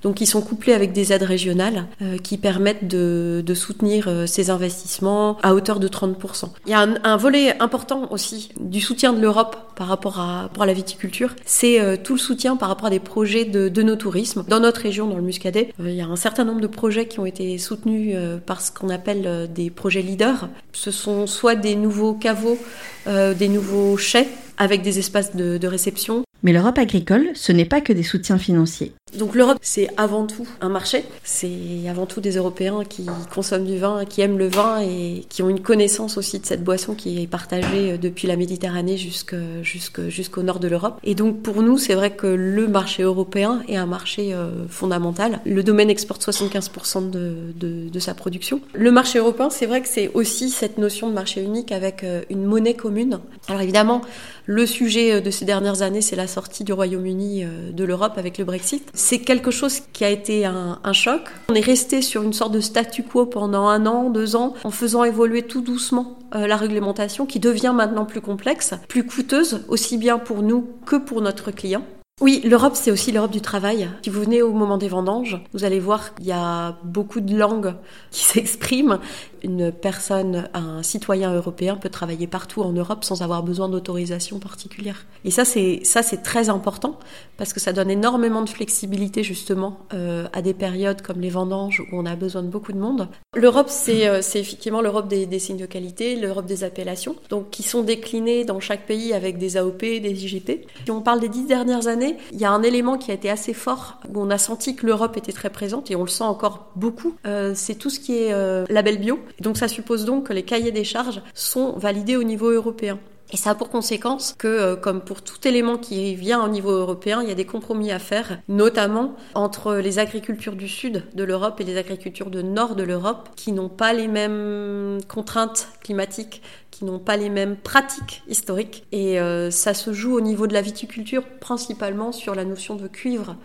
donc 0.03 0.15
qui 0.15 0.25
sont 0.25 0.41
couplés 0.41 0.73
avec 0.73 0.94
des 0.94 1.13
aides 1.13 1.23
régionales 1.23 1.85
euh, 2.01 2.17
qui 2.17 2.38
permettent 2.38 2.88
de, 2.88 3.44
de 3.45 3.53
soutenir 3.53 4.07
euh, 4.07 4.27
ces 4.27 4.49
investissements 4.49 5.38
à 5.41 5.53
hauteur 5.53 5.79
de 5.79 5.88
30%. 5.88 6.49
Il 6.65 6.71
y 6.71 6.73
a 6.73 6.81
un, 6.81 6.95
un 7.03 7.17
volet 7.17 7.59
important 7.61 8.11
aussi 8.11 8.49
du 8.59 8.81
soutien 8.81 9.13
de 9.13 9.19
l'Europe 9.19 9.67
par 9.77 9.88
rapport 9.88 10.19
à, 10.19 10.49
pour 10.53 10.65
la 10.65 10.73
viticulture, 10.73 11.35
c'est 11.45 11.79
euh, 11.79 11.95
tout 12.03 12.13
le 12.13 12.19
soutien 12.19 12.57
par 12.57 12.69
rapport 12.69 12.88
à 12.88 12.89
des 12.89 12.99
projets 12.99 13.45
de, 13.45 13.69
de 13.69 13.83
nos 13.83 13.95
tourismes. 13.95 14.44
Dans 14.47 14.59
notre 14.59 14.81
région, 14.81 15.07
dans 15.07 15.15
le 15.15 15.21
Muscadet, 15.21 15.71
euh, 15.79 15.91
il 15.91 15.95
y 15.95 16.01
a 16.01 16.07
un 16.07 16.15
certain 16.15 16.44
nombre 16.45 16.61
de 16.61 16.67
projets 16.67 17.07
qui 17.07 17.19
ont 17.19 17.27
été 17.27 17.57
soutenus 17.59 18.13
euh, 18.15 18.39
par 18.39 18.61
ce 18.61 18.71
qu'on 18.71 18.89
appelle 18.89 19.23
euh, 19.27 19.45
des 19.45 19.69
projets 19.69 20.01
leaders. 20.01 20.49
Ce 20.73 20.89
sont 20.89 21.27
soit 21.27 21.55
des 21.55 21.75
nouveaux 21.75 22.13
caveaux, 22.13 22.57
des 23.05 23.47
nouveaux 23.47 23.95
chais 23.95 24.27
avec 24.57 24.81
des 24.81 24.99
espaces 24.99 25.35
de, 25.35 25.57
de 25.57 25.67
réception, 25.67 26.23
Mais 26.43 26.53
l'Europe 26.53 26.77
agricole, 26.77 27.29
ce 27.33 27.51
n'est 27.51 27.65
pas 27.65 27.81
que 27.81 27.93
des 27.93 28.03
soutiens 28.03 28.37
financiers. 28.37 28.93
donc 29.17 29.33
l'Europe, 29.33 29.57
c'est 29.61 29.89
avant 29.97 30.27
tout 30.27 30.47
un 30.61 30.69
marché. 30.69 31.03
C'est 31.23 31.49
avant 31.89 32.05
tout 32.05 32.21
des 32.21 32.35
Européens 32.37 32.83
qui 32.87 33.07
consomment 33.33 33.65
du 33.65 33.77
vin, 33.77 34.05
qui 34.05 34.21
aiment 34.21 34.37
le 34.37 34.47
vin 34.47 34.79
et 34.81 35.25
qui 35.29 35.41
ont 35.41 35.49
une 35.49 35.61
connaissance 35.61 36.17
aussi 36.17 36.39
de 36.39 36.45
cette 36.45 36.63
boisson 36.63 36.93
qui 36.93 37.21
est 37.21 37.27
partagée 37.27 37.93
euh, 37.93 37.97
depuis 37.97 38.27
la 38.27 38.35
Méditerranée 38.35 38.97
jusqu'au 38.97 40.43
nord 40.43 40.59
de 40.59 40.67
l'Europe. 40.67 40.99
Et 41.03 41.15
donc 41.15 41.41
pour 41.41 41.63
nous, 41.63 41.77
c'est 41.77 41.95
vrai 41.95 42.11
que 42.11 42.27
le 42.27 42.67
marché 42.67 43.03
européen 43.03 43.63
est 43.67 43.75
un 43.75 43.85
marché 43.87 44.33
euh, 44.33 44.67
fondamental. 44.69 45.39
Le 45.45 45.63
domaine 45.63 45.89
exporte 45.89 46.23
75% 46.23 47.09
de, 47.09 47.99
sa 47.99 48.13
production. 48.13 48.61
Le 48.73 48.91
marché 48.91 49.17
européen, 49.17 49.49
c'est 49.49 49.65
vrai 49.65 49.81
que 49.81 49.87
c'est 49.87 50.11
aussi 50.13 50.51
cette 50.51 50.77
notion 50.77 51.09
de 51.09 51.13
marché 51.13 51.41
unique 51.41 51.71
avec 51.71 52.03
euh, 52.03 52.21
une 52.29 52.43
monnaie 52.43 52.75
commune. 52.75 53.19
Alors 53.47 53.61
évidemment, 53.61 54.01
le 54.45 54.65
sujet 54.67 55.19
de 55.19 55.31
ces 55.31 55.45
dernières 55.45 55.81
années, 55.81 56.01
c'est 56.01 56.15
la 56.15 56.26
sortie 56.27 56.63
du 56.63 56.74
Royaume-Uni 56.74 57.44
euh, 57.44 57.71
de 57.71 57.83
l'Europe 57.83 58.13
avec 58.18 58.38
le 58.38 58.45
Brexit. 58.45 58.89
C'est 58.94 59.19
quelque 59.19 59.51
chose 59.51 59.81
qui 59.94 60.03
a 60.06 60.09
été 60.09 60.45
un, 60.45 60.79
un 60.83 60.94
choc. 60.94 61.21
On 61.50 61.56
est 61.56 61.62
resté 61.62 62.01
sur 62.01 62.24
une 62.24 62.33
sorte 62.33 62.51
de 62.51 62.59
statu 62.59 63.03
quo 63.03 63.25
pendant 63.25 63.68
un 63.68 63.85
an, 63.85 64.09
deux 64.09 64.35
ans, 64.35 64.53
en 64.63 64.71
faisant 64.71 65.03
évoluer 65.03 65.44
tout 65.44 65.62
doucement 65.62 66.18
euh, 66.35 66.45
la 66.45 66.57
réglementation 66.57 67.25
qui 67.25 67.39
devient 67.39 67.74
maintenant 67.74 68.06
plus 68.06 68.21
complexe, 68.21 68.74
plus 68.89 69.06
coûteuse, 69.06 69.63
aussi 69.69 69.97
bien 69.97 70.19
pour 70.19 70.41
nous 70.44 70.68
que 70.85 70.97
pour 70.97 71.21
notre 71.21 71.51
client. 71.51 71.83
Oui, 72.19 72.41
l'Europe, 72.43 72.73
c'est 72.73 72.89
aussi 72.89 73.11
l'Europe 73.11 73.29
du 73.29 73.41
travail. 73.41 73.87
Si 74.01 74.09
vous 74.09 74.21
venez 74.21 74.41
au 74.41 74.51
moment 74.51 74.79
des 74.79 74.87
vendanges, 74.87 75.39
vous 75.53 75.63
allez 75.65 75.79
voir 75.79 76.15
qu'il 76.15 76.25
y 76.25 76.31
a 76.31 76.75
beaucoup 76.83 77.21
de 77.21 77.37
langues 77.37 77.75
qui 78.09 78.23
s'expriment. 78.23 78.97
Une 79.44 79.71
personne, 79.71 80.49
un 80.56 80.81
citoyen 80.81 81.31
européen 81.31 81.75
peut 81.75 81.89
travailler 81.89 82.25
partout 82.25 82.63
en 82.63 82.71
Europe 82.71 83.03
sans 83.03 83.21
avoir 83.21 83.44
besoin 83.44 83.69
d'autorisation 83.69 84.39
particulière. 84.39 85.06
Et 85.25 85.30
ça, 85.30 85.45
c'est 85.45 85.81
ça, 85.83 86.01
c'est 86.01 86.23
très 86.23 86.49
important 86.49 86.97
parce 87.37 87.53
que 87.53 87.59
ça 87.59 87.71
donne 87.71 87.92
énormément 87.92 88.42
de 88.42 88.49
flexibilité 88.49 89.21
justement 89.21 89.77
euh, 89.94 90.27
à 90.33 90.42
des 90.42 90.56
périodes 90.56 91.03
comme 91.03 91.21
les 91.21 91.30
vendanges 91.30 91.81
où 91.81 91.99
on 91.99 92.07
a 92.07 92.15
besoin 92.15 92.42
de 92.42 92.47
beaucoup 92.47 92.73
de 92.73 92.80
monde. 92.80 93.09
L'Europe, 93.35 93.68
c'est 93.69 94.07
euh, 94.07 94.21
effectivement 94.21 94.81
l'Europe 94.81 95.07
des, 95.07 95.27
des 95.27 95.37
signes 95.37 95.57
de 95.57 95.68
qualité, 95.68 96.15
l'Europe 96.15 96.47
des 96.47 96.63
appellations, 96.63 97.15
donc 97.30 97.51
qui 97.51 97.61
sont 97.61 97.83
déclinés 97.83 98.44
dans 98.44 98.59
chaque 98.59 98.87
pays 98.87 99.13
avec 99.13 99.37
des 99.37 99.56
AOP, 99.56 99.81
des 99.81 100.25
IGP. 100.25 100.65
Si 100.83 100.89
on 100.89 101.01
parle 101.01 101.19
des 101.19 101.30
dix 101.30 101.45
dernières 101.45 101.87
années, 101.87 102.06
il 102.31 102.40
y 102.40 102.45
a 102.45 102.52
un 102.52 102.64
élément 102.64 102.97
qui 102.97 103.11
a 103.11 103.14
été 103.14 103.30
assez 103.30 103.54
fort 103.54 103.99
où 104.07 104.21
on 104.21 104.30
a 104.30 104.37
senti 104.37 104.76
que 104.76 104.85
l'Europe 104.85 105.18
était 105.18 105.31
très 105.31 105.49
présente 105.49 105.92
et 105.92 105.95
on 105.95 106.04
le 106.04 106.09
sent 106.09 106.23
encore 106.23 106.71
beaucoup. 106.76 107.16
Euh, 107.26 107.54
c'est 107.56 107.76
tout 107.76 107.90
ce 107.90 107.99
qui 107.99 108.18
est 108.18 108.33
euh, 108.33 108.66
label 108.69 108.99
bio. 108.99 109.19
Donc 109.42 109.57
ça 109.57 109.68
suppose 109.68 110.06
donc 110.06 110.28
que 110.28 110.33
les 110.33 110.44
cahiers 110.44 110.71
des 110.71 110.83
charges 110.83 111.21
sont 111.33 111.73
validés 111.78 112.16
au 112.16 112.23
niveau 112.23 112.49
européen. 112.49 112.99
Et 113.31 113.37
ça 113.37 113.51
a 113.51 113.55
pour 113.55 113.69
conséquence 113.69 114.33
que, 114.37 114.47
euh, 114.47 114.75
comme 114.77 115.01
pour 115.01 115.21
tout 115.21 115.45
élément 115.45 115.77
qui 115.77 116.15
vient 116.15 116.43
au 116.43 116.47
niveau 116.47 116.71
européen, 116.71 117.21
il 117.21 117.27
y 117.27 117.31
a 117.31 117.35
des 117.35 117.45
compromis 117.45 117.91
à 117.91 117.99
faire, 117.99 118.39
notamment 118.47 119.15
entre 119.35 119.75
les 119.75 119.99
agricultures 119.99 120.55
du 120.55 120.69
sud 120.69 121.03
de 121.13 121.23
l'Europe 121.25 121.59
et 121.59 121.65
les 121.65 121.77
agricultures 121.77 122.29
du 122.29 122.43
nord 122.43 122.75
de 122.75 122.83
l'Europe, 122.83 123.29
qui 123.35 123.51
n'ont 123.51 123.69
pas 123.69 123.91
les 123.91 124.07
mêmes 124.07 124.99
contraintes 125.09 125.67
climatiques, 125.83 126.41
qui 126.71 126.85
n'ont 126.85 126.99
pas 126.99 127.17
les 127.17 127.29
mêmes 127.29 127.57
pratiques 127.57 128.23
historiques. 128.29 128.85
Et 128.93 129.19
euh, 129.19 129.51
ça 129.51 129.73
se 129.73 129.91
joue 129.91 130.15
au 130.15 130.21
niveau 130.21 130.47
de 130.47 130.53
la 130.53 130.61
viticulture, 130.61 131.23
principalement 131.41 132.13
sur 132.13 132.33
la 132.33 132.45
notion 132.45 132.75
de 132.75 132.87
cuivre 132.87 133.35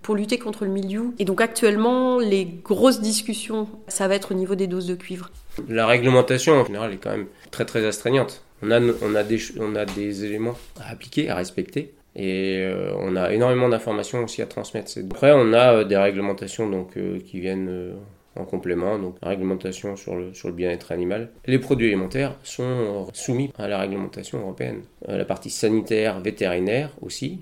pour 0.00 0.14
lutter 0.14 0.38
contre 0.38 0.64
le 0.64 0.70
mildiou. 0.70 1.14
Et 1.18 1.24
donc 1.24 1.40
actuellement, 1.40 2.20
les 2.20 2.46
grosses 2.46 3.00
discussions, 3.00 3.68
ça 3.88 4.08
va 4.08 4.14
être 4.14 4.30
au 4.30 4.34
niveau 4.34 4.54
des 4.54 4.68
doses 4.68 4.86
de 4.86 4.94
cuivre. 4.94 5.30
La 5.68 5.84
réglementation 5.84 6.60
en 6.60 6.64
général 6.64 6.92
est 6.92 6.98
quand 6.98 7.10
même 7.10 7.26
très 7.50 7.64
très 7.64 7.84
astreignante. 7.84 8.45
On 8.62 8.70
a, 8.70 8.80
on 8.80 9.14
a, 9.14 9.22
des, 9.22 9.38
on 9.60 9.74
a 9.76 9.84
des 9.84 10.24
éléments 10.24 10.56
à 10.80 10.90
appliquer, 10.90 11.28
à 11.28 11.34
respecter. 11.34 11.94
Et 12.18 12.62
euh, 12.62 12.92
on 12.98 13.14
a 13.14 13.30
énormément 13.32 13.68
d'informations 13.68 14.24
aussi 14.24 14.40
à 14.40 14.46
transmettre. 14.46 14.90
Après, 15.10 15.32
on 15.34 15.52
a 15.52 15.74
euh, 15.74 15.84
des 15.84 15.98
réglementations 15.98 16.68
donc, 16.68 16.96
euh, 16.96 17.20
qui 17.20 17.40
viennent 17.40 17.68
euh, 17.68 17.92
en 18.36 18.46
complément. 18.46 18.98
Donc, 18.98 19.16
la 19.22 19.28
réglementation 19.28 19.96
sur 19.96 20.16
le, 20.16 20.32
sur 20.32 20.48
le 20.48 20.54
bien-être 20.54 20.92
animal. 20.92 21.30
Les 21.44 21.58
produits 21.58 21.88
alimentaires 21.88 22.34
sont 22.42 22.62
euh, 22.62 23.02
soumis 23.12 23.52
à 23.58 23.68
la 23.68 23.78
réglementation 23.78 24.40
européenne. 24.40 24.80
Euh, 25.10 25.18
la 25.18 25.26
partie 25.26 25.50
sanitaire, 25.50 26.20
vétérinaire 26.20 26.90
aussi. 27.02 27.40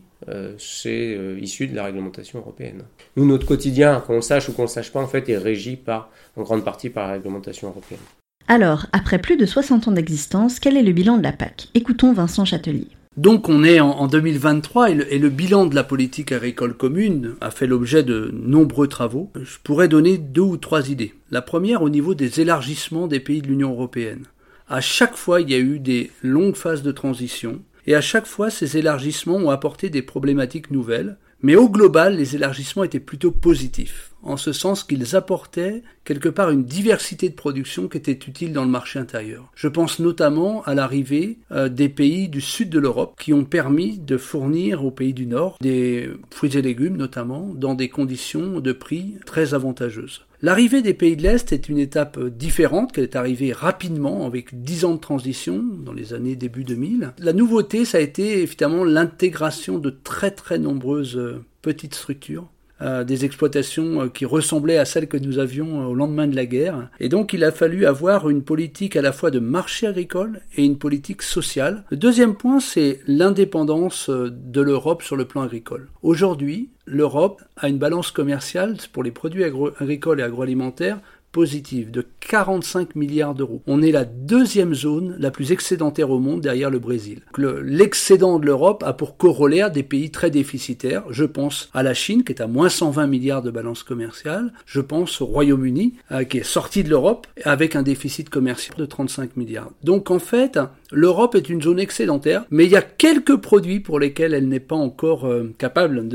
c'est 0.59 1.18
issu 1.38 1.68
de 1.68 1.76
la 1.76 1.85
réglementation 1.85 2.38
européenne. 2.38 2.83
Nous, 3.16 3.26
notre 3.26 3.47
quotidien, 3.47 4.00
qu'on 4.00 4.23
sache 4.23 4.49
ou 4.49 4.54
qu'on 4.54 4.62
le 4.62 4.68
sache 4.68 4.90
pas, 4.90 5.00
en 5.00 5.06
fait, 5.06 5.28
est 5.28 5.37
régi 5.37 5.76
par, 5.76 6.11
en 6.37 6.42
grande 6.42 6.64
partie 6.64 6.88
par 6.88 7.06
la 7.06 7.12
réglementation 7.12 7.68
européenne. 7.68 8.00
Alors, 8.46 8.86
après 8.92 9.18
plus 9.18 9.38
de 9.38 9.46
60 9.46 9.88
ans 9.88 9.92
d'existence, 9.92 10.60
quel 10.60 10.76
est 10.76 10.82
le 10.82 10.92
bilan 10.92 11.16
de 11.16 11.22
la 11.22 11.32
PAC 11.32 11.68
Écoutons 11.72 12.12
Vincent 12.12 12.44
Châtelier. 12.44 12.88
Donc 13.16 13.48
on 13.48 13.64
est 13.64 13.80
en, 13.80 14.06
2023 14.06 14.90
et 14.90 15.18
le, 15.18 15.28
bilan 15.30 15.66
de 15.66 15.74
la 15.74 15.84
politique 15.84 16.32
agricole 16.32 16.74
commune 16.76 17.36
a 17.40 17.50
fait 17.50 17.66
l'objet 17.66 18.02
de 18.02 18.34
nombreux 18.34 18.88
travaux. 18.88 19.30
Je 19.40 19.56
pourrais 19.62 19.88
donner 19.88 20.18
deux 20.18 20.42
ou 20.42 20.56
trois 20.56 20.90
idées. 20.90 21.14
La 21.30 21.40
première 21.40 21.82
au 21.82 21.88
niveau 21.88 22.14
des 22.14 22.40
élargissements 22.40 23.06
des 23.06 23.20
pays 23.20 23.40
de 23.40 23.46
l'Union 23.46 23.70
européenne. 23.70 24.24
À 24.68 24.80
chaque 24.80 25.16
fois, 25.16 25.40
il 25.40 25.48
y 25.48 25.54
a 25.54 25.58
eu 25.58 25.78
des 25.78 26.10
longues 26.22 26.56
phases 26.56 26.82
de 26.82 26.92
transition 26.92 27.62
et 27.86 27.94
à 27.94 28.00
chaque 28.00 28.26
fois, 28.26 28.50
ces 28.50 28.76
élargissements 28.76 29.36
ont 29.36 29.50
apporté 29.50 29.90
des 29.90 30.02
problématiques 30.02 30.70
nouvelles. 30.70 31.16
Mais 31.40 31.56
au 31.56 31.68
global, 31.68 32.16
les 32.16 32.34
élargissements 32.34 32.84
étaient 32.84 33.00
plutôt 33.00 33.30
positifs 33.30 34.13
en 34.25 34.37
ce 34.37 34.52
sens 34.52 34.85
qu'ils 34.85 35.16
apportaient 35.16 35.83
quelque 36.04 36.28
part 36.28 36.50
une 36.50 36.64
diversité 36.64 37.28
de 37.28 37.35
production 37.35 37.88
qui 37.88 37.99
était 37.99 38.12
utile 38.12 38.52
dans 38.52 38.64
le 38.64 38.71
marché 38.71 38.99
intérieur. 38.99 39.50
Je 39.54 39.69
pense 39.69 39.99
notamment 39.99 40.62
à 40.64 40.75
l'arrivée 40.75 41.38
euh, 41.52 41.69
des 41.69 41.88
pays 41.88 42.28
du 42.28 42.40
sud 42.40 42.71
de 42.71 42.78
l'Europe 42.78 43.14
qui 43.19 43.33
ont 43.33 43.45
permis 43.45 43.99
de 43.99 44.16
fournir 44.16 44.85
aux 44.85 44.90
pays 44.90 45.14
du 45.14 45.26
nord 45.26 45.57
des 45.61 46.11
fruits 46.31 46.57
et 46.57 46.62
légumes 46.62 46.97
notamment 46.97 47.52
dans 47.54 47.75
des 47.75 47.88
conditions 47.88 48.61
de 48.61 48.73
prix 48.73 49.14
très 49.26 49.54
avantageuses. 49.54 50.23
L'arrivée 50.43 50.83
des 50.83 50.93
pays 50.93 51.16
de 51.16 51.23
l'Est 51.23 51.52
est 51.52 51.71
une 51.71 51.78
étape 51.78 52.21
différente, 52.23 52.93
qu'elle 52.93 53.04
est 53.04 53.16
arrivée 53.16 53.52
rapidement, 53.52 54.26
avec 54.26 54.62
dix 54.62 54.85
ans 54.85 54.93
de 54.93 55.00
transition, 55.00 55.62
dans 55.62 55.95
les 55.95 56.12
années 56.12 56.37
début 56.37 56.64
2000. 56.64 57.14
La 57.19 57.33
nouveauté, 57.33 57.87
ça 57.87 57.97
a 57.97 58.02
été 58.02 58.43
évidemment 58.43 58.85
l'intégration 58.85 59.78
de 59.78 59.88
très 59.88 60.33
très 60.33 60.59
nombreuses 60.59 61.16
euh, 61.16 61.43
petites 61.62 61.95
structures 61.95 62.47
euh, 62.83 63.04
des 63.04 63.25
exploitations 63.25 64.02
euh, 64.02 64.09
qui 64.09 64.25
ressemblaient 64.25 64.78
à 64.78 64.85
celles 64.85 65.07
que 65.07 65.16
nous 65.16 65.38
avions 65.38 65.81
euh, 65.81 65.87
au 65.87 65.95
lendemain 65.95 66.26
de 66.26 66.35
la 66.35 66.45
guerre. 66.45 66.90
Et 66.99 67.09
donc 67.09 67.33
il 67.33 67.45
a 67.45 67.52
fallu 67.52 67.87
avoir 67.87 68.28
une 68.28 68.43
politique 68.43 68.97
à 68.97 69.02
la 69.02 69.12
fois 69.12 69.31
de 69.31 69.38
marché 69.38 69.87
agricole 69.87 70.40
et 70.57 70.64
une 70.64 70.76
politique 70.76 71.23
sociale. 71.23 71.85
Le 71.90 71.97
deuxième 71.97 72.35
point, 72.35 72.59
c'est 72.59 72.99
l'indépendance 73.07 74.11
de 74.11 74.61
l'Europe 74.61 75.04
sur 75.04 75.14
le 75.14 75.25
plan 75.25 75.43
agricole. 75.43 75.88
Aujourd'hui, 76.02 76.71
l'Europe 76.85 77.43
a 77.57 77.69
une 77.69 77.78
balance 77.78 78.11
commerciale 78.11 78.76
pour 78.93 79.04
les 79.04 79.12
produits 79.12 79.45
agricoles 79.45 80.19
et 80.19 80.25
agroalimentaires 80.25 80.99
positive 81.35 81.91
de 81.91 82.07
45 82.21 82.95
milliards 82.95 83.35
d'euros. 83.35 83.61
On 83.67 83.83
est 83.83 83.91
la 83.91 84.05
deuxième 84.05 84.73
zone 84.73 85.17
la 85.19 85.33
plus 85.33 85.50
excédentaire 85.50 86.11
au 86.11 86.21
monde 86.21 86.41
derrière 86.41 86.71
le 86.71 86.79
Brésil. 86.79 87.23
L'excédent 87.37 88.38
de 88.38 88.47
l'Europe 88.47 88.85
a 88.87 88.93
pour 88.93 89.17
corollaire 89.17 89.73
des 89.73 89.83
pays 89.83 90.12
très 90.12 90.31
déficitaires. 90.31 91.03
Je 91.11 91.25
pense 91.25 91.71
à 91.75 91.83
la 91.83 91.93
Chine 91.93 92.23
qui 92.23 92.33
est 92.33 92.41
à 92.41 92.47
moins 92.47 92.69
120 92.69 93.09
milliards 93.09 93.43
de 93.43 93.50
balance 93.50 93.83
commerciale. 93.83 94.53
Je 94.64 94.81
pense 94.81 95.21
au 95.21 95.26
Royaume-Uni 95.26 95.95
euh, 96.12 96.23
qui 96.23 96.38
est 96.38 96.45
sorti 96.45 96.85
de 96.85 96.91
l'Europe 96.91 97.26
avec 97.43 97.75
un 97.75 97.83
déficit 97.83 98.31
commercial 98.31 98.79
de 98.79 98.87
35 98.87 99.37
milliards. 99.37 99.73
Donc 99.83 100.12
en 100.12 100.21
fait, 100.21 100.61
l'Europe 100.93 101.35
est 101.35 101.49
une 101.49 101.61
zone 101.61 101.81
excédentaire, 101.81 102.45
mais 102.50 102.64
il 102.64 102.71
y 102.71 102.76
a 102.76 102.83
quelques 102.83 103.37
produits 103.38 103.81
pour 103.81 103.99
lesquels 103.99 104.35
elle 104.35 104.49
n'est 104.49 104.61
pas 104.61 104.76
encore 104.76 105.26
euh, 105.26 105.53
capable 105.59 106.07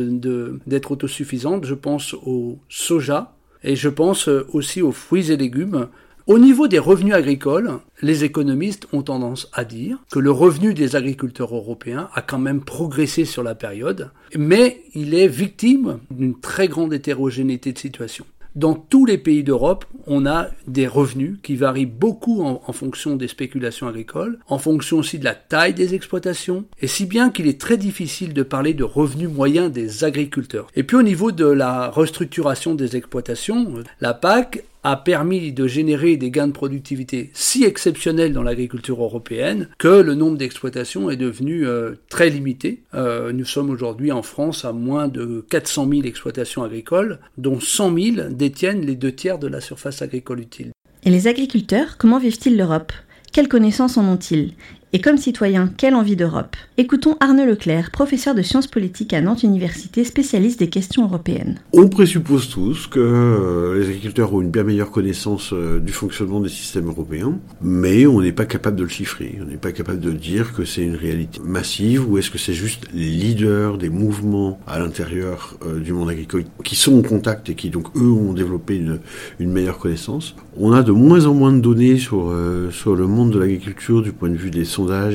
d'être 0.65 0.91
autosuffisante. 0.93 1.65
Je 1.65 1.75
pense 1.75 2.13
au 2.13 2.57
soja, 2.69 3.35
et 3.63 3.75
je 3.75 3.89
pense 3.89 4.27
euh, 4.27 4.47
aussi 4.53 4.81
aux 4.81 4.91
fruits 4.91 5.31
et 5.31 5.37
légumes. 5.37 5.87
Au 6.27 6.37
niveau 6.37 6.67
des 6.67 6.77
revenus 6.77 7.15
agricoles, 7.15 7.79
les 8.03 8.23
économistes 8.23 8.87
ont 8.93 9.01
tendance 9.01 9.49
à 9.51 9.65
dire 9.65 9.97
que 10.11 10.19
le 10.19 10.29
revenu 10.29 10.75
des 10.75 10.95
agriculteurs 10.95 11.55
européens 11.55 12.07
a 12.13 12.21
quand 12.21 12.37
même 12.37 12.61
progressé 12.61 13.25
sur 13.25 13.41
la 13.41 13.55
période, 13.55 14.11
mais 14.37 14.83
il 14.93 15.15
est 15.15 15.27
victime 15.27 15.99
d'une 16.11 16.39
très 16.39 16.67
grande 16.67 16.93
hétérogénéité 16.93 17.73
de 17.73 17.79
situation. 17.79 18.25
Dans 18.55 18.73
tous 18.73 19.05
les 19.05 19.17
pays 19.17 19.43
d'Europe, 19.43 19.85
on 20.07 20.25
a 20.25 20.47
des 20.67 20.87
revenus 20.87 21.37
qui 21.43 21.55
varient 21.55 21.85
beaucoup 21.85 22.41
en, 22.41 22.73
fonction 22.73 23.15
des 23.15 23.27
spéculations 23.27 23.87
agricoles, 23.87 24.39
en 24.47 24.57
fonction 24.57 24.97
aussi 24.97 25.19
de 25.19 25.23
la 25.23 25.35
taille 25.35 25.73
des 25.73 25.93
exploitations, 25.93 26.65
et 26.81 26.87
si 26.87 27.05
bien 27.05 27.29
qu'il 27.29 27.47
est 27.47 27.61
très 27.61 27.77
difficile 27.77 28.33
de 28.33 28.43
parler 28.43 28.73
de 28.73 28.83
revenus 28.83 29.29
moyens 29.29 29.71
des 29.71 30.03
agriculteurs. 30.03 30.67
Et 30.75 30.83
puis 30.83 30.97
au 30.97 31.03
niveau 31.03 31.31
de 31.31 31.45
la 31.45 31.89
restructuration 31.89 32.73
des 32.73 32.95
exploitations, 32.95 33.83
la 34.01 34.13
PAC 34.13 34.63
a 34.83 34.95
permis 34.95 35.51
de 35.51 35.67
générer 35.67 36.17
des 36.17 36.31
gains 36.31 36.47
de 36.47 36.53
productivité 36.53 37.31
si 37.33 37.63
exceptionnels 37.65 38.33
dans 38.33 38.43
l'agriculture 38.43 39.01
européenne 39.01 39.69
que 39.77 39.87
le 39.87 40.15
nombre 40.15 40.37
d'exploitations 40.37 41.09
est 41.09 41.17
devenu 41.17 41.67
euh, 41.67 41.95
très 42.09 42.29
limité. 42.29 42.83
Euh, 42.93 43.31
nous 43.31 43.45
sommes 43.45 43.69
aujourd'hui 43.69 44.11
en 44.11 44.21
France 44.21 44.65
à 44.65 44.71
moins 44.71 45.07
de 45.07 45.45
400 45.49 45.87
000 45.89 46.01
exploitations 46.03 46.63
agricoles, 46.63 47.19
dont 47.37 47.59
100 47.59 47.97
000 47.97 48.29
détiennent 48.29 48.85
les 48.85 48.95
deux 48.95 49.11
tiers 49.11 49.39
de 49.39 49.47
la 49.47 49.61
surface 49.61 50.01
agricole 50.01 50.39
utile. 50.39 50.71
Et 51.03 51.09
les 51.09 51.27
agriculteurs, 51.27 51.97
comment 51.97 52.19
vivent-ils 52.19 52.57
l'Europe? 52.57 52.91
Quelles 53.31 53.47
connaissances 53.47 53.97
en 53.97 54.05
ont-ils? 54.05 54.53
Et 54.91 55.01
comme 55.01 55.17
citoyen, 55.17 55.71
quelle 55.77 55.93
envie 55.93 56.15
d'Europe? 56.15 56.55
Écoutons 56.77 57.15
Arnaud 57.19 57.45
Leclerc, 57.45 57.91
professeur 57.91 58.33
de 58.33 58.41
sciences 58.41 58.65
politiques 58.65 59.13
à 59.13 59.21
Nantes 59.21 59.43
Université, 59.43 60.03
spécialiste 60.03 60.57
des 60.57 60.69
questions 60.69 61.03
européennes. 61.03 61.59
On 61.73 61.89
présuppose 61.89 62.49
tous 62.49 62.87
que 62.87 62.99
euh, 62.99 63.79
les 63.79 63.87
agriculteurs 63.87 64.33
ont 64.33 64.41
une 64.41 64.49
bien 64.49 64.63
meilleure 64.63 64.89
connaissance 64.89 65.53
euh, 65.53 65.79
du 65.79 65.93
fonctionnement 65.93 66.39
des 66.39 66.49
systèmes 66.49 66.87
européens, 66.87 67.37
mais 67.61 68.07
on 68.07 68.19
n'est 68.19 68.31
pas 68.31 68.47
capable 68.47 68.77
de 68.77 68.83
le 68.83 68.89
chiffrer. 68.89 69.37
On 69.39 69.45
n'est 69.45 69.57
pas 69.57 69.73
capable 69.73 69.99
de 69.99 70.11
dire 70.11 70.53
que 70.53 70.65
c'est 70.65 70.83
une 70.83 70.95
réalité 70.95 71.39
massive 71.43 72.09
ou 72.09 72.17
est-ce 72.17 72.31
que 72.31 72.39
c'est 72.39 72.53
juste 72.53 72.87
les 72.91 73.11
leaders 73.11 73.77
des 73.77 73.89
mouvements 73.89 74.59
à 74.65 74.79
l'intérieur 74.79 75.55
euh, 75.67 75.79
du 75.79 75.93
monde 75.93 76.09
agricole 76.09 76.45
qui 76.63 76.75
sont 76.75 76.97
en 76.97 77.03
contact 77.03 77.47
et 77.49 77.53
qui 77.53 77.69
donc 77.69 77.95
eux 77.95 78.09
ont 78.09 78.33
développé 78.33 78.77
une, 78.77 78.99
meilleure 79.39 79.77
connaissance. 79.77 80.35
On 80.57 80.73
a 80.73 80.81
de 80.81 80.91
moins 80.91 81.27
en 81.27 81.35
moins 81.35 81.53
de 81.53 81.59
données 81.59 81.97
sur, 81.97 82.33
sur 82.71 82.95
le 82.95 83.07
monde 83.07 83.31
de 83.31 83.39
l'agriculture 83.39 84.01
du 84.01 84.11
point 84.11 84.29
de 84.29 84.35
vue 84.35 84.51
des 84.51 84.65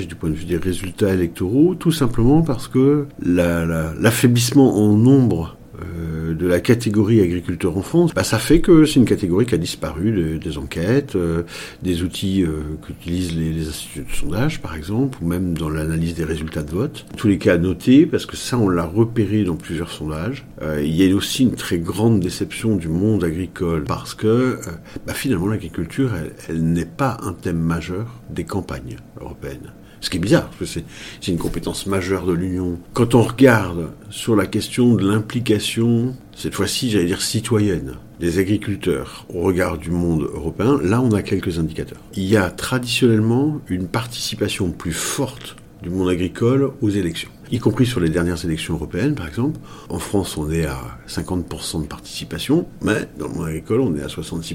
du 0.06 0.14
point 0.14 0.30
de 0.30 0.34
vue 0.34 0.44
des 0.44 0.56
résultats 0.56 1.12
électoraux, 1.12 1.74
tout 1.74 1.92
simplement 1.92 2.42
parce 2.42 2.68
que 2.68 3.06
l'affaiblissement 3.20 4.76
en 4.76 4.96
nombre 4.96 5.56
euh, 5.82 6.34
de 6.34 6.46
la 6.46 6.60
catégorie 6.60 7.20
agriculteur 7.20 7.76
en 7.76 7.82
France, 7.82 8.14
bah, 8.14 8.24
ça 8.24 8.38
fait 8.38 8.60
que 8.60 8.84
c'est 8.84 9.00
une 9.00 9.04
catégorie 9.04 9.46
qui 9.46 9.54
a 9.54 9.58
disparu 9.58 10.38
des 10.38 10.58
enquêtes, 10.58 11.16
euh, 11.16 11.42
des 11.82 12.02
outils 12.02 12.42
euh, 12.42 12.76
qu'utilisent 12.82 13.36
les, 13.36 13.68
instituts 13.68 14.04
de 14.08 14.14
sondage, 14.14 14.60
par 14.60 14.74
exemple, 14.76 15.18
ou 15.22 15.26
même 15.26 15.56
dans 15.56 15.68
l'analyse 15.68 16.14
des 16.14 16.24
résultats 16.24 16.62
de 16.62 16.70
vote. 16.70 17.06
Tous 17.16 17.28
les 17.28 17.38
cas, 17.38 17.54
à 17.54 17.58
noter, 17.58 18.06
parce 18.06 18.26
que 18.26 18.36
ça, 18.36 18.58
on 18.58 18.68
l'a 18.68 18.84
repéré 18.84 19.44
dans 19.44 19.56
plusieurs 19.56 19.90
sondages, 19.90 20.46
il 20.80 20.94
y 20.94 21.10
a 21.10 21.14
aussi 21.14 21.42
une 21.42 21.54
très 21.54 21.78
grande 21.78 22.20
déception 22.20 22.76
du 22.76 22.88
monde 22.88 23.22
agricole, 23.22 23.84
parce 23.84 24.14
que 24.14 24.58
bah, 25.06 25.14
finalement, 25.14 25.46
l'agriculture, 25.46 26.10
elle 26.48 26.62
n'est 26.64 26.84
pas 26.84 27.18
un 27.22 27.32
thème 27.32 27.58
majeur 27.58 28.06
des 28.30 28.44
campagnes 28.44 28.96
européennes. 29.20 29.72
Ce 30.04 30.10
qui 30.10 30.18
est 30.18 30.20
bizarre, 30.20 30.50
parce 30.50 30.74
que 30.74 30.80
c'est 31.20 31.30
une 31.30 31.38
compétence 31.38 31.86
majeure 31.86 32.26
de 32.26 32.34
l'Union. 32.34 32.78
Quand 32.92 33.14
on 33.14 33.22
regarde 33.22 33.88
sur 34.14 34.36
la 34.36 34.46
question 34.46 34.94
de 34.94 35.04
l'implication, 35.04 36.14
cette 36.36 36.54
fois-ci, 36.54 36.88
j'allais 36.88 37.06
dire 37.06 37.20
citoyenne, 37.20 37.96
des 38.20 38.38
agriculteurs 38.38 39.26
au 39.28 39.40
regard 39.40 39.76
du 39.76 39.90
monde 39.90 40.30
européen, 40.32 40.78
là 40.80 41.00
on 41.00 41.10
a 41.10 41.20
quelques 41.20 41.58
indicateurs. 41.58 41.98
Il 42.14 42.22
y 42.22 42.36
a 42.36 42.48
traditionnellement 42.50 43.60
une 43.66 43.88
participation 43.88 44.70
plus 44.70 44.92
forte 44.92 45.56
du 45.82 45.90
monde 45.90 46.08
agricole 46.08 46.70
aux 46.80 46.90
élections, 46.90 47.28
y 47.50 47.58
compris 47.58 47.86
sur 47.86 47.98
les 47.98 48.08
dernières 48.08 48.44
élections 48.44 48.74
européennes 48.74 49.16
par 49.16 49.26
exemple. 49.26 49.58
En 49.88 49.98
France, 49.98 50.36
on 50.36 50.48
est 50.48 50.64
à 50.64 50.96
50% 51.08 51.82
de 51.82 51.86
participation, 51.88 52.68
mais 52.82 53.08
dans 53.18 53.26
le 53.26 53.34
monde 53.34 53.48
agricole, 53.48 53.80
on 53.80 53.96
est 53.96 54.02
à 54.02 54.06
66% 54.06 54.54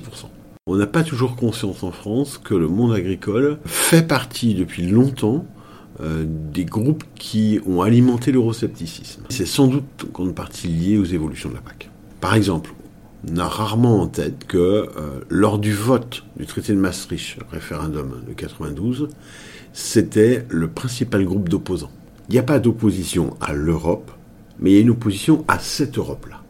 on 0.72 0.76
n'a 0.76 0.86
pas 0.86 1.02
toujours 1.02 1.36
conscience 1.36 1.82
en 1.82 1.92
France 1.92 2.38
que 2.38 2.54
le 2.54 2.68
monde 2.68 2.94
agricole 2.94 3.58
fait 3.66 4.08
partie 4.08 4.54
depuis 4.54 4.84
longtemps 4.86 5.48
euh, 6.02 6.26
des 6.28 6.66
groupes 6.66 7.04
qui 7.16 7.60
ont 7.66 7.82
alimenté 7.82 8.32
l'euroscepticisme. 8.32 9.24
C'est 9.30 9.46
sans 9.46 9.68
doute 9.68 9.84
en 10.08 10.12
grande 10.12 10.36
partie 10.36 10.68
lié 10.68 10.98
aux 10.98 11.06
évolutions 11.06 11.50
de 11.50 11.56
la 11.56 11.62
PAC. 11.62 11.90
Par 12.22 12.36
exemple, 12.36 12.74
on 13.30 13.38
a 13.38 13.48
rarement 13.48 14.02
en 14.02 14.08
tête 14.08 14.46
que 14.48 14.58
euh, 14.58 15.20
lors 15.30 15.60
du 15.60 15.74
vote 15.74 16.24
du 16.38 16.46
traité 16.46 16.74
de 16.74 16.80
Maastricht, 16.80 17.38
référendum 17.52 18.24
de 18.26 18.34
92, 18.34 19.10
c'était 19.74 20.46
le 20.50 20.70
principal 20.70 21.26
groupe 21.26 21.50
d'opposants. 21.50 21.92
Il 22.30 22.34
n'y 22.34 22.40
a 22.40 22.44
pas 22.44 22.60
d'opposition 22.60 23.36
à 23.42 23.54
l'Europe, 23.54 24.12
mais 24.60 24.72
il 24.72 24.76
y 24.76 24.78
a 24.78 24.82
une 24.82 24.92
opposition 24.92 25.44
à 25.48 25.60
cette 25.60 25.98
Europe-là. 25.98 26.44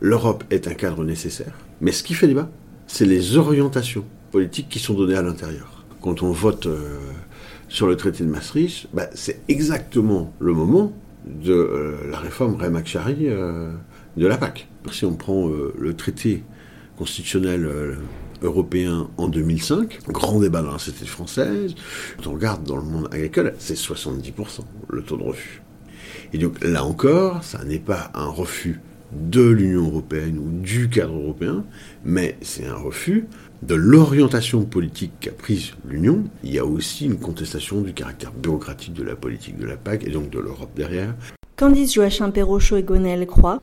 L'Europe 0.00 0.44
est 0.50 0.66
un 0.66 0.74
cadre 0.74 1.04
nécessaire, 1.04 1.52
mais 1.80 1.92
ce 1.92 2.02
qui 2.02 2.14
fait 2.14 2.26
débat, 2.26 2.50
c'est 2.86 3.04
les 3.04 3.36
orientations 3.36 4.04
politiques 4.30 4.68
qui 4.68 4.78
sont 4.78 4.94
données 4.94 5.16
à 5.16 5.22
l'intérieur. 5.22 5.84
Quand 6.00 6.22
on 6.22 6.32
vote 6.32 6.66
euh, 6.66 6.98
sur 7.72 7.86
le 7.86 7.96
traité 7.96 8.22
de 8.22 8.28
Maastricht, 8.28 8.86
bah, 8.92 9.08
c'est 9.14 9.40
exactement 9.48 10.30
le 10.40 10.52
moment 10.52 10.92
de 11.24 11.54
euh, 11.54 11.96
la 12.10 12.18
réforme 12.18 12.54
Remakchari 12.60 13.28
euh, 13.28 13.72
de 14.18 14.26
la 14.26 14.36
PAC. 14.36 14.68
Si 14.90 15.06
on 15.06 15.14
prend 15.14 15.48
le 15.48 15.94
traité 15.94 16.42
constitutionnel 16.98 17.96
européen 18.42 19.08
en 19.16 19.28
2005, 19.28 20.00
grand 20.08 20.40
débat 20.40 20.60
dans 20.60 20.72
la 20.72 20.78
société 20.78 21.06
française, 21.06 21.74
quand 22.16 22.30
on 22.30 22.34
regarde 22.34 22.64
dans 22.64 22.76
le 22.76 22.82
monde 22.82 23.08
agricole, 23.10 23.54
c'est 23.58 23.78
70% 23.78 24.32
le 24.90 25.02
taux 25.02 25.16
de 25.16 25.22
refus. 25.22 25.62
Et 26.34 26.38
donc 26.38 26.62
là 26.62 26.84
encore, 26.84 27.42
ça 27.42 27.64
n'est 27.64 27.78
pas 27.78 28.10
un 28.14 28.26
refus 28.26 28.80
de 29.12 29.48
l'Union 29.48 29.86
européenne 29.86 30.38
ou 30.38 30.50
du 30.60 30.88
cadre 30.90 31.14
européen, 31.14 31.64
mais 32.04 32.36
c'est 32.42 32.66
un 32.66 32.76
refus 32.76 33.26
de 33.62 33.74
l'orientation 33.74 34.64
politique 34.64 35.12
qu'a 35.20 35.30
prise 35.30 35.72
l'Union. 35.86 36.24
Il 36.42 36.52
y 36.52 36.58
a 36.58 36.64
aussi 36.64 37.06
une 37.06 37.18
contestation 37.18 37.80
du 37.80 37.92
caractère 37.92 38.32
bureaucratique 38.32 38.92
de 38.92 39.04
la 39.04 39.14
politique 39.14 39.56
de 39.56 39.66
la 39.66 39.76
PAC 39.76 40.04
et 40.04 40.10
donc 40.10 40.30
de 40.30 40.38
l'Europe 40.38 40.70
derrière. 40.74 41.14
Candice 41.56 41.94
Joachim 41.94 42.30
Perrochot 42.30 42.78
et 42.78 42.82
Gonel 42.82 43.26
croient 43.26 43.62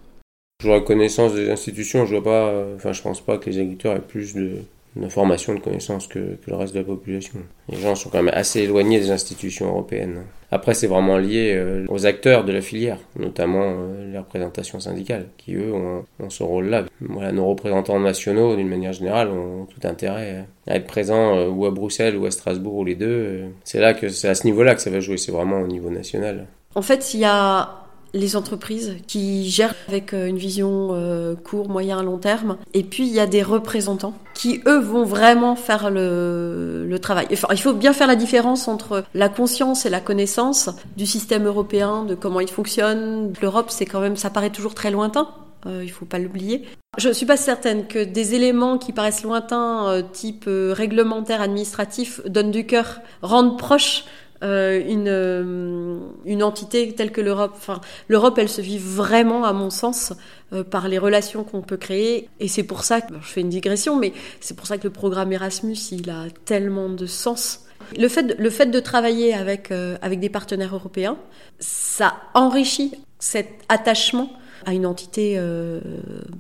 Je 0.62 0.68
vois 0.68 0.82
connaissance 0.82 1.34
des 1.34 1.50
institutions, 1.50 2.06
je 2.06 2.16
vois 2.16 2.24
pas, 2.24 2.48
euh, 2.48 2.76
enfin 2.76 2.94
je 2.94 3.02
pense 3.02 3.20
pas 3.20 3.38
que 3.38 3.50
les 3.50 3.58
agriculteurs 3.58 3.96
aient 3.96 4.02
plus 4.02 4.34
de, 4.34 4.60
d'informations, 4.96 5.54
de 5.54 5.60
connaissances 5.60 6.08
que, 6.08 6.38
le 6.46 6.56
reste 6.56 6.74
de 6.74 6.80
la 6.80 6.86
population. 6.86 7.40
Les 7.70 7.78
gens 7.78 7.96
sont 7.96 8.10
quand 8.10 8.24
même 8.24 8.34
assez 8.34 8.62
éloignés 8.62 9.00
des 9.00 9.12
institutions 9.12 9.68
européennes. 9.68 10.24
Après, 10.52 10.74
c'est 10.74 10.88
vraiment 10.88 11.18
lié 11.18 11.54
euh, 11.56 11.86
aux 11.90 12.08
acteurs 12.08 12.44
de 12.44 12.52
la 12.52 12.62
filière, 12.62 12.98
notamment 13.18 13.62
euh, 13.64 14.12
les 14.12 14.18
représentations 14.18 14.80
syndicales, 14.80 15.28
qui 15.38 15.54
eux 15.54 15.72
ont, 15.74 16.06
ont 16.20 16.30
ce 16.30 16.42
rôle-là. 16.42 16.86
Voilà, 17.02 17.32
nos 17.32 17.48
représentants 17.48 18.00
nationaux, 18.00 18.56
d'une 18.56 18.68
manière 18.68 18.94
générale, 18.94 19.30
ont 19.30 19.66
tout 19.66 19.88
intérêt 19.88 20.46
à 20.68 20.76
être 20.76 20.88
présents 20.88 21.38
euh, 21.38 21.50
ou 21.50 21.66
à 21.66 21.72
Bruxelles 21.72 22.18
ou 22.18 22.26
à 22.26 22.32
Strasbourg 22.32 22.78
ou 22.78 22.86
les 22.86 22.96
deux. 22.96 23.44
C'est 23.64 23.80
là 23.80 23.94
que 23.94 24.10
c'est 24.10 24.30
à 24.30 24.36
ce 24.36 24.46
niveau-là 24.46 24.74
que 24.74 24.82
ça 24.82 24.90
va 24.90 25.00
jouer. 25.00 25.18
C'est 25.18 25.32
vraiment 25.32 25.60
au 25.62 25.68
niveau 25.68 25.92
national. 25.92 26.48
En 26.76 26.82
fait, 26.82 27.14
il 27.14 27.20
y 27.20 27.26
a 27.26 27.89
les 28.14 28.36
entreprises 28.36 28.96
qui 29.08 29.50
gèrent 29.50 29.76
avec 29.88 30.14
euh, 30.14 30.28
une 30.28 30.38
vision 30.38 30.90
euh, 30.92 31.36
court, 31.36 31.70
moyen, 31.70 32.02
long 32.04 32.18
terme. 32.18 32.58
Et 32.74 32.84
puis 32.84 33.08
il 33.08 33.14
y 33.14 33.20
a 33.20 33.28
des 33.28 33.44
représentants 33.44 34.14
qui 34.34 34.62
eux 34.68 34.80
vont 34.80 35.04
vraiment 35.04 35.56
faire 35.56 35.90
le, 35.90 36.86
le 36.88 37.00
travail. 37.00 37.28
Enfin, 37.32 37.48
il 37.52 37.60
faut 37.60 37.74
bien 37.74 37.94
faire 37.94 38.08
la 38.08 38.16
différence 38.16 38.68
entre 38.68 39.04
la 39.14 39.30
conscience 39.30 39.86
et 39.86 39.90
la 39.90 40.00
connaissance 40.00 40.70
du 40.98 41.06
système 41.06 41.46
européen, 41.46 42.06
de 42.06 42.16
comment 42.16 42.40
il 42.40 42.50
fonctionne. 42.50 43.34
L'Europe, 43.42 43.68
c'est 43.70 43.86
quand 43.86 44.00
même, 44.00 44.16
ça 44.16 44.30
paraît 44.30 44.50
toujours 44.50 44.76
très 44.76 44.92
lointain. 44.92 45.28
Euh, 45.66 45.82
il 45.84 45.92
faut 45.92 46.06
pas 46.06 46.20
l'oublier. 46.20 46.66
Je 46.98 47.10
suis 47.12 47.26
pas 47.26 47.38
certaine 47.38 47.88
que 47.88 48.04
des 48.04 48.34
éléments 48.34 48.78
qui 48.78 48.94
paraissent 48.94 49.24
lointains, 49.24 49.90
euh, 49.90 50.02
type 50.02 50.46
euh, 50.48 50.74
réglementaire, 50.74 51.42
administratif, 51.42 52.22
donnent 52.26 52.52
du 52.52 52.66
cœur, 52.66 53.02
rendent 53.22 53.58
proche 53.58 54.06
euh, 54.44 54.82
une, 54.88 55.08
euh, 55.08 56.00
une 56.26 56.44
entité 56.44 56.94
telle 56.94 57.12
que 57.12 57.22
l'Europe. 57.22 57.54
Enfin, 57.56 57.82
l'Europe, 58.08 58.38
elle 58.38 58.50
se 58.50 58.62
vit 58.62 58.78
vraiment, 58.78 59.44
à 59.44 59.54
mon 59.54 59.70
sens, 59.70 60.14
euh, 60.54 60.64
par 60.64 60.88
les 60.88 60.98
relations 60.98 61.44
qu'on 61.44 61.62
peut 61.62 61.78
créer. 61.78 62.30
Et 62.40 62.48
c'est 62.48 62.64
pour 62.64 62.84
ça 62.84 63.02
que, 63.02 63.14
je 63.22 63.28
fais 63.28 63.42
une 63.42 63.50
digression, 63.50 63.98
mais 63.98 64.14
c'est 64.40 64.56
pour 64.56 64.68
ça 64.68 64.78
que 64.78 64.86
le 64.86 64.94
programme 64.94 65.32
Erasmus, 65.34 65.78
il 65.92 66.10
a 66.10 66.26
tellement 66.46 66.90
de 66.90 67.06
sens. 67.06 67.66
Le 67.98 68.08
fait 68.08 68.24
de, 68.24 68.36
le 68.38 68.50
fait 68.50 68.68
de 68.68 68.80
travailler 68.80 69.34
avec, 69.34 69.72
euh, 69.72 69.98
avec 70.02 70.20
des 70.20 70.30
partenaires 70.30 70.76
européens, 70.76 71.18
ça 71.60 72.16
enrichit 72.34 72.94
cet 73.20 73.50
attachement 73.68 74.32
à 74.66 74.74
une 74.74 74.86
entité 74.86 75.42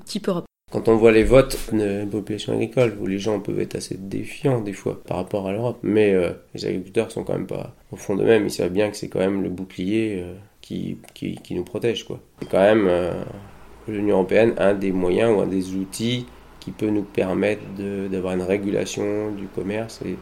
type 0.05 0.27
Europe. 0.27 0.48
Quand 0.71 0.87
on 0.87 0.97
voit 0.97 1.11
les 1.11 1.23
votes 1.23 1.57
de 1.73 2.05
population 2.05 2.53
agricole, 2.53 2.95
où 3.01 3.07
les 3.07 3.17
gens 3.17 3.39
peuvent 3.39 3.59
être 3.59 3.75
assez 3.75 3.97
défiants 3.97 4.61
des 4.61 4.73
fois 4.73 5.01
par 5.07 5.17
rapport 5.17 5.47
à 5.47 5.51
l'Europe, 5.51 5.79
mais 5.81 6.13
euh, 6.13 6.29
les 6.53 6.65
agriculteurs 6.65 7.11
sont 7.11 7.23
quand 7.23 7.33
même 7.33 7.47
pas 7.47 7.73
au 7.91 7.95
fond 7.95 8.15
d'eux-mêmes, 8.15 8.45
ils 8.45 8.51
savent 8.51 8.71
bien 8.71 8.91
que 8.91 8.95
c'est 8.95 9.07
quand 9.07 9.19
même 9.19 9.41
le 9.41 9.49
bouclier 9.49 10.21
euh, 10.23 10.35
qui, 10.61 10.99
qui, 11.15 11.55
nous 11.55 11.63
protège. 11.63 12.03
quoi. 12.03 12.19
C'est 12.39 12.49
quand 12.49 12.59
même 12.59 12.85
euh, 12.87 13.13
l'Union 13.87 14.17
Européenne 14.17 14.53
un 14.59 14.75
des 14.75 14.91
moyens 14.91 15.35
ou 15.35 15.41
un 15.41 15.47
des 15.47 15.73
outils 15.73 16.27
qui 16.59 16.69
peut 16.69 16.89
nous 16.89 17.01
permettre 17.01 17.63
d'avoir 18.11 18.35
une 18.35 18.43
régulation 18.43 19.31
du 19.31 19.47
commerce 19.47 20.01
et, 20.05 20.17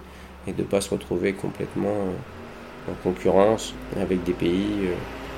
et 0.50 0.54
de 0.54 0.62
ne 0.62 0.68
pas 0.68 0.80
se 0.80 0.92
retrouver 0.92 1.34
complètement 1.34 2.06
en 2.89 2.94
concurrence 3.04 3.74
avec 4.00 4.24
des 4.24 4.34
pays 4.34 4.92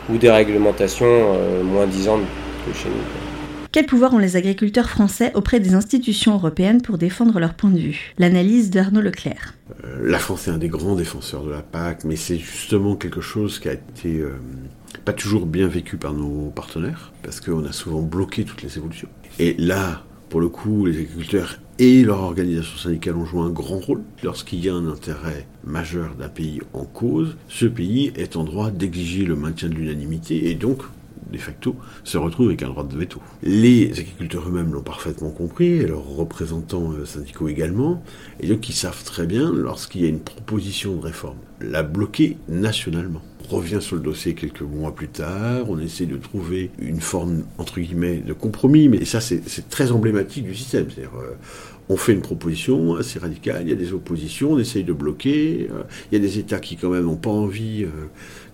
ou 0.08 0.18
des 0.18 0.30
réglementations 0.30 1.63
moins 1.63 1.88
disantes 1.88 2.25
que 2.68 2.78
chez 2.78 2.89
nous. 2.89 2.96
Quoi. 2.96 3.38
Quel 3.71 3.85
pouvoir 3.85 4.15
ont 4.15 4.17
les 4.17 4.35
agriculteurs 4.35 4.89
français 4.89 5.31
auprès 5.35 5.59
des 5.59 5.75
institutions 5.75 6.33
européennes 6.33 6.81
pour 6.81 6.97
défendre 6.97 7.39
leur 7.39 7.53
point 7.53 7.69
de 7.69 7.77
vue? 7.77 8.15
L'analyse 8.17 8.71
d'Arnaud 8.71 9.01
Leclerc. 9.01 9.53
Euh, 9.84 10.10
la 10.10 10.17
France 10.17 10.47
est 10.47 10.51
un 10.51 10.58
des 10.58 10.69
grands 10.69 10.95
défenseurs 10.95 11.43
de 11.43 11.51
la 11.51 11.62
PAC, 11.62 12.03
mais 12.03 12.15
c'est 12.15 12.39
justement 12.39 12.95
quelque 12.95 13.21
chose 13.21 13.60
qui 13.60 13.69
a 13.69 13.73
été 13.73 14.21
euh, 14.21 14.32
pas 15.05 15.13
toujours 15.13 15.45
bien 15.45 15.67
vécu 15.67 15.97
par 15.97 16.13
nos 16.13 16.49
partenaires, 16.49 17.13
parce 17.21 17.41
qu'on 17.41 17.63
a 17.63 17.71
souvent 17.71 18.01
bloqué 18.01 18.43
toutes 18.43 18.63
les 18.63 18.75
évolutions. 18.79 19.10
Et 19.38 19.53
là, 19.60 20.03
pour 20.29 20.41
le 20.41 20.49
coup, 20.49 20.88
les 20.88 20.97
agriculteurs 20.97 21.60
et 21.77 22.03
leur 22.03 22.21
organisation 22.21 22.75
syndicale 22.75 23.17
ont 23.17 23.25
joué 23.25 23.41
un 23.41 23.51
grand 23.51 23.77
rôle. 23.77 24.01
Lorsqu'il 24.23 24.65
y 24.65 24.69
a 24.69 24.73
un 24.73 24.88
intérêt 24.88 25.45
majeur 25.63 26.15
d'un 26.15 26.27
pays 26.27 26.60
en 26.73 26.86
cause, 26.86 27.38
ce 27.47 27.67
pays 27.67 28.13
est 28.15 28.36
en 28.36 28.45
droit 28.45 28.71
d'exiger 28.71 29.25
le 29.25 29.36
maintien 29.36 29.69
de 29.69 29.75
l'unanimité 29.75 30.49
et 30.49 30.55
donc 30.55 30.82
de 31.32 31.38
facto, 31.38 31.75
se 32.03 32.17
retrouvent 32.17 32.47
avec 32.47 32.63
un 32.63 32.69
droit 32.69 32.84
de 32.84 32.97
veto. 32.97 33.19
Les 33.43 33.91
agriculteurs 33.91 34.47
eux-mêmes 34.47 34.73
l'ont 34.73 34.82
parfaitement 34.82 35.32
compris, 35.32 35.86
leurs 35.86 36.05
représentants 36.05 36.93
syndicaux 37.05 37.47
également, 37.47 38.03
et 38.39 38.47
donc 38.47 38.69
ils 38.69 38.73
savent 38.73 39.03
très 39.03 39.25
bien, 39.25 39.51
lorsqu'il 39.53 40.01
y 40.01 40.05
a 40.05 40.10
une 40.10 40.19
proposition 40.19 40.95
de 40.95 41.01
réforme, 41.01 41.38
la 41.62 41.84
bloquer 41.84 42.38
nationalement. 42.47 43.21
On 43.51 43.55
revient 43.55 43.79
sur 43.82 43.95
le 43.95 44.01
dossier 44.03 44.36
quelques 44.36 44.62
mois 44.62 44.93
plus 44.93 45.08
tard, 45.08 45.69
on 45.69 45.79
essaie 45.79 46.05
de 46.05 46.17
trouver 46.17 46.69
une 46.79 47.01
forme, 47.01 47.43
entre 47.58 47.79
guillemets, 47.79 48.17
de 48.17 48.34
compromis, 48.34 48.89
mais 48.89 49.05
ça 49.05 49.21
c'est 49.21 49.69
très 49.69 49.91
emblématique 49.91 50.43
du 50.43 50.53
système. 50.53 50.86
C'est-à-dire, 50.89 51.17
euh, 51.17 51.34
on 51.89 51.97
fait 51.97 52.13
une 52.13 52.21
proposition 52.21 52.95
assez 52.95 53.17
radicale, 53.17 53.63
il 53.63 53.69
y 53.69 53.71
a 53.71 53.75
des 53.75 53.93
oppositions, 53.93 54.53
on 54.53 54.60
essaye 54.60 54.84
de 54.84 54.93
bloquer, 54.93 55.67
euh, 55.71 55.82
il 56.12 56.19
y 56.19 56.21
a 56.21 56.23
des 56.23 56.38
États 56.38 56.60
qui 56.60 56.77
quand 56.77 56.89
même 56.89 57.05
n'ont 57.05 57.15
pas 57.15 57.32
envie 57.32 57.86
euh, 57.86 57.89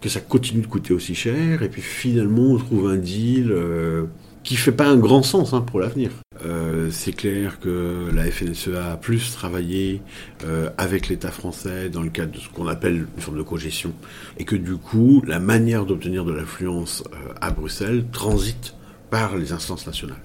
que 0.06 0.12
ça 0.12 0.20
continue 0.20 0.62
de 0.62 0.68
coûter 0.68 0.94
aussi 0.94 1.16
cher, 1.16 1.64
et 1.64 1.68
puis 1.68 1.82
finalement 1.82 2.44
on 2.44 2.58
trouve 2.58 2.90
un 2.90 2.96
deal 2.96 3.52
euh, 3.52 4.04
qui 4.44 4.56
fait 4.56 4.72
pas 4.72 4.86
un 4.86 4.98
grand 4.98 5.24
sens 5.24 5.52
hein, 5.54 5.62
pour 5.62 5.80
l'avenir. 5.80 6.12
Euh, 6.46 6.92
c'est 6.92 7.14
clair 7.14 7.60
que 7.60 8.12
la 8.14 8.30
FNSEA 8.30 8.92
a 8.92 8.98
plus 8.98 9.32
travaillé 9.32 10.04
euh, 10.46 10.70
avec 10.78 11.08
l'État 11.08 11.32
français 11.32 11.90
dans 11.90 12.04
le 12.04 12.12
cadre 12.12 12.34
de 12.34 12.38
ce 12.38 12.50
qu'on 12.50 12.68
appelle 12.68 13.08
une 13.16 13.22
forme 13.22 13.40
de 13.40 13.42
cogestion, 13.42 13.94
et 14.38 14.44
que 14.44 14.56
du 14.56 14.76
coup 14.76 15.24
la 15.26 15.40
manière 15.40 15.88
d'obtenir 15.88 16.24
de 16.24 16.34
l'influence 16.34 17.04
à 17.42 17.50
Bruxelles 17.50 18.06
transite 18.12 18.76
par 19.10 19.36
les 19.36 19.54
instances 19.54 19.88
nationales. 19.88 20.22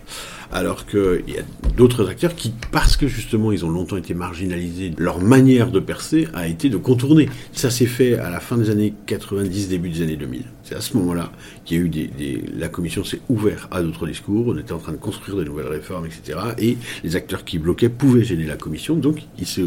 Alors 0.53 0.87
qu'il 0.87 1.23
y 1.29 1.39
a 1.39 1.43
d'autres 1.77 2.09
acteurs 2.09 2.35
qui, 2.35 2.53
parce 2.73 2.97
que 2.97 3.07
justement 3.07 3.53
ils 3.53 3.65
ont 3.65 3.71
longtemps 3.71 3.97
été 3.97 4.15
marginalisés, 4.15 4.93
leur 4.99 5.21
manière 5.21 5.71
de 5.71 5.81
percer 5.81 6.29
a 6.35 6.49
été 6.49 6.69
de 6.69 6.77
contourner. 6.77 7.29
Ça 7.53 7.71
s'est 7.71 7.87
fait 7.87 8.19
à 8.19 8.31
la 8.31 8.41
fin 8.41 8.57
des 8.57 8.71
années 8.71 8.93
90, 9.07 9.69
début 9.69 9.89
des 9.91 10.03
années 10.03 10.17
2000. 10.17 10.45
C'est 10.65 10.75
à 10.75 10.81
ce 10.81 10.97
moment-là 10.97 11.33
qu'il 11.65 11.79
y 11.79 11.81
a 11.81 11.85
eu 11.85 11.89
des, 11.89 12.07
des 12.07 12.43
la 12.57 12.69
commission 12.69 13.05
s'est 13.05 13.21
ouverte 13.29 13.69
à 13.71 13.83
d'autres 13.83 14.07
discours, 14.07 14.49
on 14.49 14.59
était 14.59 14.73
en 14.73 14.79
train 14.79 14.93
de 14.93 14.99
construire 14.99 15.37
de 15.37 15.45
nouvelles 15.45 15.69
réformes, 15.69 16.07
etc. 16.07 16.39
Et 16.59 16.77
les 17.05 17.17
acteurs 17.17 17.45
qui 17.45 17.59
bloquaient 17.59 17.89
pouvaient 17.89 18.25
gêner 18.25 18.45
la 18.45 18.57
commission, 18.57 18.97
donc 18.97 19.23
il 19.39 19.47
s'est 19.47 19.65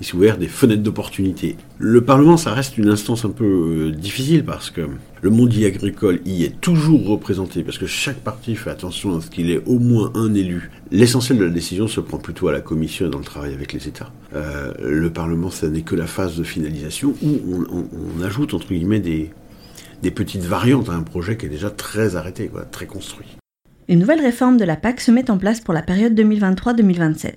il 0.00 0.14
ouvert 0.14 0.38
des 0.38 0.48
fenêtres 0.48 0.82
d'opportunité. 0.82 1.56
Le 1.78 2.00
Parlement, 2.02 2.36
ça 2.36 2.52
reste 2.52 2.78
une 2.78 2.88
instance 2.88 3.24
un 3.24 3.30
peu 3.30 3.44
euh, 3.44 3.90
difficile 3.90 4.44
parce 4.44 4.70
que 4.70 4.82
le 5.22 5.30
monde 5.30 5.52
agricole 5.64 6.20
y 6.24 6.42
est 6.42 6.60
toujours 6.60 7.06
représenté, 7.06 7.62
parce 7.62 7.78
que 7.78 7.86
chaque 7.86 8.18
parti 8.18 8.56
fait 8.56 8.70
attention 8.70 9.16
à 9.16 9.20
ce 9.20 9.30
qu'il 9.30 9.50
ait 9.50 9.62
au 9.66 9.78
moins 9.78 10.10
un 10.14 10.21
élu. 10.34 10.70
L'essentiel 10.90 11.38
de 11.38 11.44
la 11.44 11.50
décision 11.50 11.88
se 11.88 12.00
prend 12.00 12.18
plutôt 12.18 12.48
à 12.48 12.52
la 12.52 12.60
Commission 12.60 13.06
et 13.06 13.10
dans 13.10 13.18
le 13.18 13.24
travail 13.24 13.54
avec 13.54 13.72
les 13.72 13.88
États. 13.88 14.12
Euh, 14.34 14.72
le 14.82 15.10
Parlement, 15.10 15.50
ça 15.50 15.68
n'est 15.68 15.82
que 15.82 15.94
la 15.94 16.06
phase 16.06 16.36
de 16.36 16.44
finalisation 16.44 17.14
où 17.22 17.40
on, 17.48 17.76
on, 17.76 17.88
on 18.18 18.22
ajoute, 18.22 18.54
entre 18.54 18.68
guillemets, 18.68 19.00
des, 19.00 19.30
des 20.02 20.10
petites 20.10 20.44
variantes 20.44 20.88
à 20.88 20.94
un 20.94 21.02
projet 21.02 21.36
qui 21.36 21.46
est 21.46 21.50
déjà 21.50 21.70
très 21.70 22.16
arrêté, 22.16 22.48
quoi, 22.48 22.62
très 22.62 22.86
construit. 22.86 23.36
Une 23.88 24.00
nouvelle 24.00 24.20
réforme 24.20 24.56
de 24.56 24.64
la 24.64 24.76
PAC 24.76 25.00
se 25.00 25.10
met 25.10 25.30
en 25.30 25.38
place 25.38 25.60
pour 25.60 25.74
la 25.74 25.82
période 25.82 26.18
2023-2027. 26.18 27.32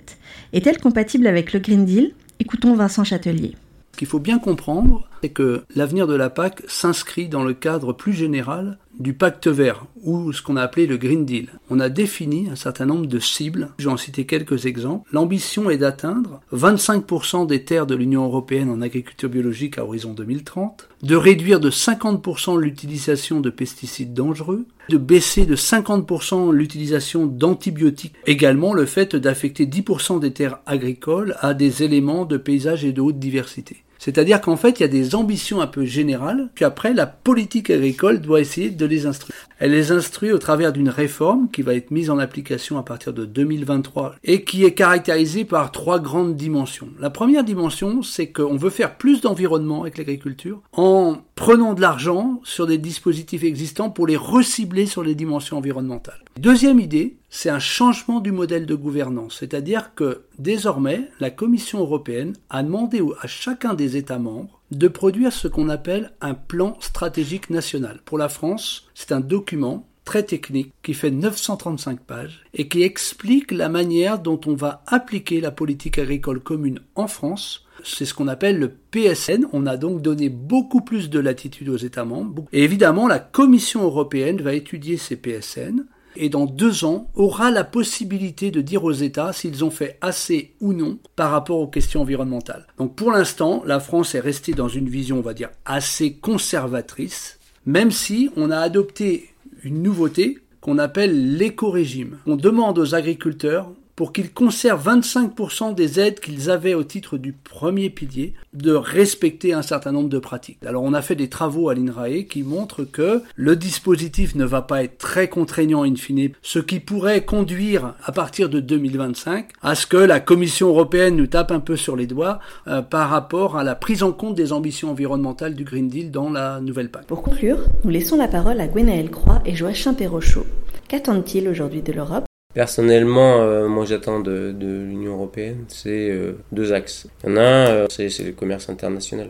Est-elle 0.52 0.78
compatible 0.78 1.26
avec 1.26 1.52
le 1.52 1.60
Green 1.60 1.84
Deal? 1.84 2.12
Écoutons 2.38 2.74
Vincent 2.74 3.04
Châtelier. 3.04 3.56
Ce 3.92 3.98
qu'il 3.98 4.08
faut 4.08 4.20
bien 4.20 4.38
comprendre, 4.38 5.08
c'est 5.22 5.30
que 5.30 5.64
l'avenir 5.74 6.06
de 6.06 6.14
la 6.14 6.28
PAC 6.28 6.62
s'inscrit 6.68 7.28
dans 7.28 7.42
le 7.42 7.54
cadre 7.54 7.92
plus 7.92 8.12
général 8.12 8.78
du 8.98 9.14
pacte 9.14 9.48
vert, 9.48 9.86
ou 10.02 10.32
ce 10.32 10.42
qu'on 10.42 10.56
a 10.56 10.62
appelé 10.62 10.86
le 10.86 10.96
Green 10.96 11.24
Deal. 11.24 11.48
On 11.70 11.80
a 11.80 11.88
défini 11.88 12.48
un 12.50 12.56
certain 12.56 12.86
nombre 12.86 13.06
de 13.06 13.18
cibles, 13.18 13.70
je 13.78 13.86
vais 13.86 13.92
en 13.92 13.96
citer 13.96 14.26
quelques 14.26 14.66
exemples. 14.66 15.08
L'ambition 15.12 15.70
est 15.70 15.78
d'atteindre 15.78 16.40
25% 16.52 17.46
des 17.46 17.64
terres 17.64 17.86
de 17.86 17.94
l'Union 17.94 18.24
européenne 18.24 18.70
en 18.70 18.80
agriculture 18.80 19.28
biologique 19.28 19.78
à 19.78 19.84
horizon 19.84 20.12
2030, 20.12 20.88
de 21.02 21.16
réduire 21.16 21.60
de 21.60 21.70
50% 21.70 22.60
l'utilisation 22.60 23.40
de 23.40 23.50
pesticides 23.50 24.14
dangereux, 24.14 24.66
de 24.88 24.98
baisser 24.98 25.46
de 25.46 25.56
50% 25.56 26.52
l'utilisation 26.52 27.26
d'antibiotiques, 27.26 28.14
également 28.26 28.72
le 28.72 28.86
fait 28.86 29.16
d'affecter 29.16 29.66
10% 29.66 30.20
des 30.20 30.32
terres 30.32 30.58
agricoles 30.66 31.36
à 31.40 31.54
des 31.54 31.82
éléments 31.82 32.24
de 32.24 32.36
paysage 32.36 32.84
et 32.84 32.92
de 32.92 33.00
haute 33.00 33.18
diversité. 33.18 33.82
C'est-à-dire 34.06 34.40
qu'en 34.40 34.56
fait, 34.56 34.78
il 34.78 34.82
y 34.82 34.84
a 34.84 34.88
des 34.88 35.16
ambitions 35.16 35.60
un 35.60 35.66
peu 35.66 35.84
générales, 35.84 36.48
puis 36.54 36.64
après, 36.64 36.94
la 36.94 37.06
politique 37.06 37.70
agricole 37.70 38.20
doit 38.20 38.40
essayer 38.40 38.70
de 38.70 38.86
les 38.86 39.04
instruire. 39.04 39.34
Elle 39.58 39.70
les 39.70 39.90
instruit 39.90 40.32
au 40.32 40.38
travers 40.38 40.72
d'une 40.72 40.90
réforme 40.90 41.48
qui 41.50 41.62
va 41.62 41.74
être 41.74 41.90
mise 41.90 42.10
en 42.10 42.18
application 42.18 42.76
à 42.76 42.82
partir 42.82 43.14
de 43.14 43.24
2023 43.24 44.16
et 44.22 44.44
qui 44.44 44.64
est 44.64 44.74
caractérisée 44.74 45.46
par 45.46 45.72
trois 45.72 45.98
grandes 45.98 46.36
dimensions. 46.36 46.90
La 47.00 47.08
première 47.08 47.42
dimension, 47.42 48.02
c'est 48.02 48.30
qu'on 48.30 48.56
veut 48.56 48.70
faire 48.70 48.98
plus 48.98 49.22
d'environnement 49.22 49.82
avec 49.82 49.96
l'agriculture 49.96 50.60
en 50.72 51.16
prenant 51.36 51.72
de 51.72 51.80
l'argent 51.80 52.40
sur 52.44 52.66
des 52.66 52.76
dispositifs 52.76 53.44
existants 53.44 53.88
pour 53.88 54.06
les 54.06 54.16
recibler 54.16 54.84
sur 54.84 55.02
les 55.02 55.14
dimensions 55.14 55.56
environnementales. 55.56 56.22
Deuxième 56.38 56.78
idée, 56.78 57.16
c'est 57.30 57.48
un 57.48 57.58
changement 57.58 58.20
du 58.20 58.32
modèle 58.32 58.66
de 58.66 58.74
gouvernance, 58.74 59.36
c'est-à-dire 59.40 59.94
que 59.94 60.22
désormais, 60.38 61.08
la 61.18 61.30
Commission 61.30 61.80
européenne 61.80 62.34
a 62.50 62.62
demandé 62.62 63.02
à 63.22 63.26
chacun 63.26 63.72
des 63.72 63.96
États 63.96 64.18
membres 64.18 64.55
de 64.70 64.88
produire 64.88 65.32
ce 65.32 65.48
qu'on 65.48 65.68
appelle 65.68 66.12
un 66.20 66.34
plan 66.34 66.76
stratégique 66.80 67.50
national. 67.50 68.00
Pour 68.04 68.18
la 68.18 68.28
France, 68.28 68.88
c'est 68.94 69.12
un 69.12 69.20
document 69.20 69.86
très 70.04 70.22
technique 70.22 70.72
qui 70.82 70.94
fait 70.94 71.10
935 71.10 72.00
pages 72.00 72.44
et 72.54 72.68
qui 72.68 72.82
explique 72.82 73.50
la 73.50 73.68
manière 73.68 74.18
dont 74.18 74.40
on 74.46 74.54
va 74.54 74.82
appliquer 74.86 75.40
la 75.40 75.50
politique 75.50 75.98
agricole 75.98 76.40
commune 76.40 76.80
en 76.94 77.08
France. 77.08 77.66
C'est 77.84 78.06
ce 78.06 78.14
qu'on 78.14 78.28
appelle 78.28 78.58
le 78.58 78.70
PSN. 78.70 79.46
On 79.52 79.66
a 79.66 79.76
donc 79.76 80.00
donné 80.00 80.28
beaucoup 80.28 80.80
plus 80.80 81.10
de 81.10 81.18
latitude 81.18 81.68
aux 81.68 81.76
États 81.76 82.04
membres. 82.04 82.46
Et 82.52 82.64
évidemment, 82.64 83.06
la 83.06 83.18
Commission 83.18 83.82
européenne 83.82 84.40
va 84.40 84.54
étudier 84.54 84.96
ces 84.96 85.16
PSN 85.16 85.84
et 86.16 86.28
dans 86.28 86.46
deux 86.46 86.84
ans 86.84 87.10
aura 87.14 87.50
la 87.50 87.64
possibilité 87.64 88.50
de 88.50 88.60
dire 88.60 88.84
aux 88.84 88.92
États 88.92 89.32
s'ils 89.32 89.64
ont 89.64 89.70
fait 89.70 89.98
assez 90.00 90.54
ou 90.60 90.72
non 90.72 90.98
par 91.14 91.30
rapport 91.30 91.58
aux 91.58 91.66
questions 91.66 92.02
environnementales. 92.02 92.66
Donc 92.78 92.94
pour 92.94 93.10
l'instant, 93.10 93.62
la 93.66 93.80
France 93.80 94.14
est 94.14 94.20
restée 94.20 94.52
dans 94.52 94.68
une 94.68 94.88
vision, 94.88 95.18
on 95.18 95.22
va 95.22 95.34
dire, 95.34 95.50
assez 95.64 96.14
conservatrice, 96.14 97.38
même 97.64 97.90
si 97.90 98.30
on 98.36 98.50
a 98.50 98.58
adopté 98.58 99.30
une 99.62 99.82
nouveauté 99.82 100.38
qu'on 100.60 100.78
appelle 100.78 101.36
l'éco-régime. 101.36 102.18
On 102.26 102.36
demande 102.36 102.78
aux 102.78 102.94
agriculteurs 102.94 103.70
pour 103.96 104.12
qu'ils 104.12 104.32
conservent 104.32 104.86
25% 104.86 105.74
des 105.74 105.98
aides 105.98 106.20
qu'ils 106.20 106.50
avaient 106.50 106.74
au 106.74 106.84
titre 106.84 107.16
du 107.16 107.32
premier 107.32 107.90
pilier, 107.90 108.34
de 108.52 108.72
respecter 108.72 109.54
un 109.54 109.62
certain 109.62 109.90
nombre 109.92 110.10
de 110.10 110.18
pratiques. 110.18 110.58
Alors 110.66 110.82
on 110.82 110.92
a 110.92 111.02
fait 111.02 111.14
des 111.14 111.28
travaux 111.28 111.70
à 111.70 111.74
l'INRAE 111.74 112.24
qui 112.28 112.42
montrent 112.42 112.84
que 112.84 113.22
le 113.34 113.56
dispositif 113.56 114.34
ne 114.34 114.44
va 114.44 114.62
pas 114.62 114.84
être 114.84 114.98
très 114.98 115.28
contraignant 115.28 115.82
in 115.82 115.96
fine, 115.96 116.30
ce 116.42 116.58
qui 116.58 116.78
pourrait 116.78 117.24
conduire 117.24 117.94
à 118.04 118.12
partir 118.12 118.48
de 118.48 118.60
2025 118.60 119.48
à 119.62 119.74
ce 119.74 119.86
que 119.86 119.96
la 119.96 120.20
Commission 120.20 120.68
européenne 120.68 121.16
nous 121.16 121.26
tape 121.26 121.50
un 121.50 121.60
peu 121.60 121.76
sur 121.76 121.96
les 121.96 122.06
doigts 122.06 122.38
euh, 122.68 122.82
par 122.82 123.08
rapport 123.08 123.56
à 123.56 123.64
la 123.64 123.74
prise 123.74 124.02
en 124.02 124.12
compte 124.12 124.34
des 124.34 124.52
ambitions 124.52 124.90
environnementales 124.90 125.54
du 125.54 125.64
Green 125.64 125.88
Deal 125.88 126.10
dans 126.10 126.30
la 126.30 126.60
nouvelle 126.60 126.90
PAC. 126.90 127.06
Pour 127.06 127.22
conclure, 127.22 127.58
nous 127.84 127.90
laissons 127.90 128.16
la 128.16 128.28
parole 128.28 128.60
à 128.60 128.68
Gwenaël 128.68 129.10
Croix 129.10 129.40
et 129.46 129.54
Joachim 129.54 129.94
Perrochot. 129.94 130.46
Qu'attendent-ils 130.88 131.48
aujourd'hui 131.48 131.82
de 131.82 131.92
l'Europe? 131.92 132.26
Personnellement, 132.56 133.42
euh, 133.42 133.68
moi 133.68 133.84
j'attends 133.84 134.18
de, 134.18 134.54
l'Union 134.58 135.12
européenne, 135.12 135.66
c'est 135.68 136.08
euh, 136.08 136.38
deux 136.52 136.72
axes. 136.72 137.06
Il 137.22 137.28
y 137.28 137.32
en 137.34 137.36
a 137.36 137.42
un, 137.42 137.66
euh, 137.68 137.86
c'est 137.90 138.08
le 138.24 138.32
commerce 138.32 138.70
international. 138.70 139.28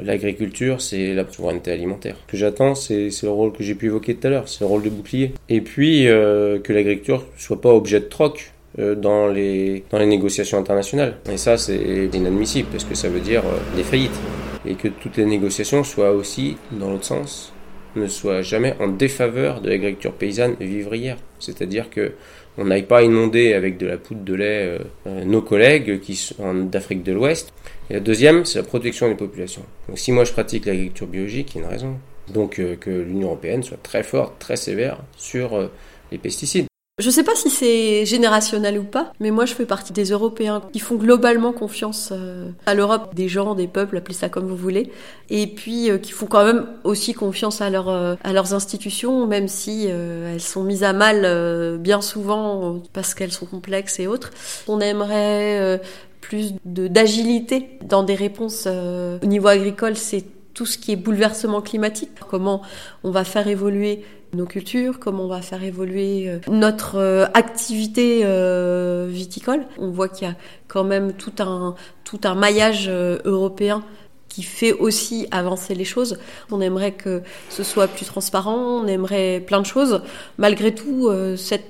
L'agriculture, 0.00 0.80
c'est 0.80 1.12
la 1.12 1.28
souveraineté 1.28 1.72
alimentaire. 1.72 2.14
Ce 2.28 2.30
que 2.30 2.36
j'attends, 2.36 2.76
c'est 2.76 3.10
le 3.24 3.30
rôle 3.30 3.50
que 3.50 3.64
j'ai 3.64 3.74
pu 3.74 3.86
évoquer 3.86 4.14
tout 4.14 4.28
à 4.28 4.30
l'heure, 4.30 4.48
c'est 4.48 4.60
le 4.60 4.66
rôle 4.66 4.84
de 4.84 4.90
bouclier. 4.90 5.32
Et 5.48 5.60
puis, 5.60 6.04
que 6.04 6.72
l'agriculture 6.72 7.24
soit 7.36 7.60
pas 7.60 7.74
objet 7.74 7.98
de 7.98 8.04
troc 8.04 8.52
dans 8.76 9.26
les, 9.26 9.82
dans 9.90 9.98
les 9.98 10.06
négociations 10.06 10.58
internationales. 10.58 11.16
Et 11.32 11.36
ça, 11.36 11.56
c'est 11.56 12.10
inadmissible, 12.12 12.68
parce 12.70 12.84
que 12.84 12.94
ça 12.94 13.08
veut 13.08 13.18
dire 13.18 13.42
des 13.74 13.82
faillites. 13.82 14.20
Et 14.64 14.74
que 14.74 14.86
toutes 14.86 15.16
les 15.16 15.24
négociations 15.24 15.82
soient 15.82 16.12
aussi 16.12 16.58
dans 16.70 16.90
l'autre 16.90 17.06
sens, 17.06 17.52
ne 17.96 18.06
soient 18.06 18.42
jamais 18.42 18.76
en 18.80 18.88
défaveur 18.88 19.62
de 19.62 19.68
l'agriculture 19.68 20.12
paysanne 20.12 20.54
vivrière. 20.60 21.16
C'est-à-dire 21.40 21.90
que 21.90 22.12
on 22.58 22.64
n'aille 22.64 22.82
pas 22.82 23.02
inonder 23.02 23.54
avec 23.54 23.78
de 23.78 23.86
la 23.86 23.96
poudre 23.96 24.22
de 24.24 24.34
lait 24.34 24.66
euh, 24.66 24.78
euh, 25.06 25.24
nos 25.24 25.40
collègues 25.40 26.00
qui 26.00 26.16
sont 26.16 26.64
d'Afrique 26.64 27.04
de 27.04 27.12
l'Ouest. 27.12 27.54
Et 27.88 27.94
la 27.94 28.00
deuxième, 28.00 28.44
c'est 28.44 28.58
la 28.58 28.64
protection 28.64 29.08
des 29.08 29.14
populations. 29.14 29.62
Donc 29.88 29.98
si 29.98 30.12
moi 30.12 30.24
je 30.24 30.32
pratique 30.32 30.66
l'agriculture 30.66 31.06
biologique, 31.06 31.54
il 31.54 31.58
y 31.58 31.60
a 31.60 31.64
une 31.64 31.70
raison. 31.70 31.96
Donc 32.34 32.58
euh, 32.58 32.76
que 32.76 32.90
l'Union 32.90 33.28
européenne 33.28 33.62
soit 33.62 33.82
très 33.82 34.02
forte, 34.02 34.38
très 34.38 34.56
sévère 34.56 34.98
sur 35.16 35.70
les 36.10 36.18
pesticides. 36.18 36.67
Je 36.98 37.10
sais 37.10 37.22
pas 37.22 37.36
si 37.36 37.48
c'est 37.48 38.04
générationnel 38.04 38.76
ou 38.76 38.82
pas, 38.82 39.12
mais 39.20 39.30
moi 39.30 39.46
je 39.46 39.54
fais 39.54 39.66
partie 39.66 39.92
des 39.92 40.06
Européens 40.06 40.60
qui 40.72 40.80
font 40.80 40.96
globalement 40.96 41.52
confiance 41.52 42.08
euh, 42.10 42.50
à 42.66 42.74
l'Europe, 42.74 43.14
des 43.14 43.28
gens, 43.28 43.54
des 43.54 43.68
peuples, 43.68 43.96
appelez 43.98 44.16
ça 44.16 44.28
comme 44.28 44.46
vous 44.46 44.56
voulez, 44.56 44.90
et 45.30 45.46
puis 45.46 45.92
euh, 45.92 45.98
qui 45.98 46.10
font 46.10 46.26
quand 46.26 46.44
même 46.44 46.66
aussi 46.82 47.14
confiance 47.14 47.60
à, 47.60 47.70
leur, 47.70 47.88
euh, 47.88 48.16
à 48.24 48.32
leurs 48.32 48.52
institutions, 48.52 49.28
même 49.28 49.46
si 49.46 49.86
elles 49.86 50.40
sont 50.40 50.64
mises 50.64 50.82
à 50.82 50.92
mal 50.92 51.78
bien 51.78 52.00
souvent 52.00 52.80
parce 52.92 53.14
qu'elles 53.14 53.32
sont 53.32 53.46
complexes 53.46 54.00
et 54.00 54.08
autres. 54.08 54.30
On 54.66 54.80
aimerait 54.80 55.80
plus 56.20 56.54
d'agilité 56.64 57.78
dans 57.84 58.02
des 58.02 58.14
réponses 58.16 58.66
au 58.66 59.26
niveau 59.26 59.48
agricole, 59.48 59.96
c'est 59.96 60.24
tout 60.54 60.66
ce 60.66 60.76
qui 60.76 60.90
est 60.90 60.96
bouleversement 60.96 61.60
climatique, 61.60 62.10
comment 62.28 62.62
on 63.04 63.12
va 63.12 63.22
faire 63.22 63.46
évoluer 63.46 64.04
nos 64.34 64.46
cultures, 64.46 64.98
comment 64.98 65.24
on 65.24 65.28
va 65.28 65.42
faire 65.42 65.62
évoluer 65.62 66.28
euh, 66.28 66.38
notre 66.50 66.96
euh, 66.96 67.26
activité 67.34 68.22
euh, 68.24 69.06
viticole. 69.08 69.64
On 69.78 69.90
voit 69.90 70.08
qu'il 70.08 70.28
y 70.28 70.30
a 70.30 70.34
quand 70.66 70.84
même 70.84 71.12
tout 71.12 71.32
un, 71.40 71.74
tout 72.04 72.20
un 72.24 72.34
maillage 72.34 72.88
européen 72.88 73.82
qui 74.28 74.42
fait 74.42 74.72
aussi 74.72 75.26
avancer 75.30 75.74
les 75.74 75.84
choses. 75.84 76.18
On 76.50 76.60
aimerait 76.60 76.92
que 76.92 77.22
ce 77.48 77.62
soit 77.62 77.88
plus 77.88 78.04
transparent, 78.04 78.82
on 78.82 78.86
aimerait 78.86 79.42
plein 79.46 79.60
de 79.60 79.66
choses. 79.66 80.02
Malgré 80.36 80.74
tout, 80.74 81.10
cette, 81.36 81.64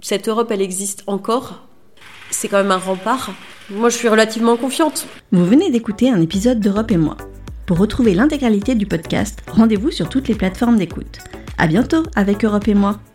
cette 0.00 0.26
Europe, 0.26 0.50
elle 0.50 0.62
existe 0.62 1.04
encore. 1.06 1.66
C'est 2.30 2.48
quand 2.48 2.56
même 2.56 2.70
un 2.70 2.78
rempart. 2.78 3.30
Moi, 3.68 3.90
je 3.90 3.96
suis 3.96 4.08
relativement 4.08 4.56
confiante. 4.56 5.06
Vous 5.30 5.44
venez 5.44 5.70
d'écouter 5.70 6.10
un 6.10 6.20
épisode 6.22 6.58
d'Europe 6.58 6.90
et 6.90 6.96
moi. 6.96 7.16
Pour 7.70 7.78
retrouver 7.78 8.14
l'intégralité 8.14 8.74
du 8.74 8.84
podcast, 8.84 9.44
rendez-vous 9.46 9.92
sur 9.92 10.08
toutes 10.08 10.26
les 10.26 10.34
plateformes 10.34 10.76
d'écoute. 10.76 11.20
À 11.56 11.68
bientôt 11.68 12.02
avec 12.16 12.44
Europe 12.44 12.66
et 12.66 12.74
moi. 12.74 13.00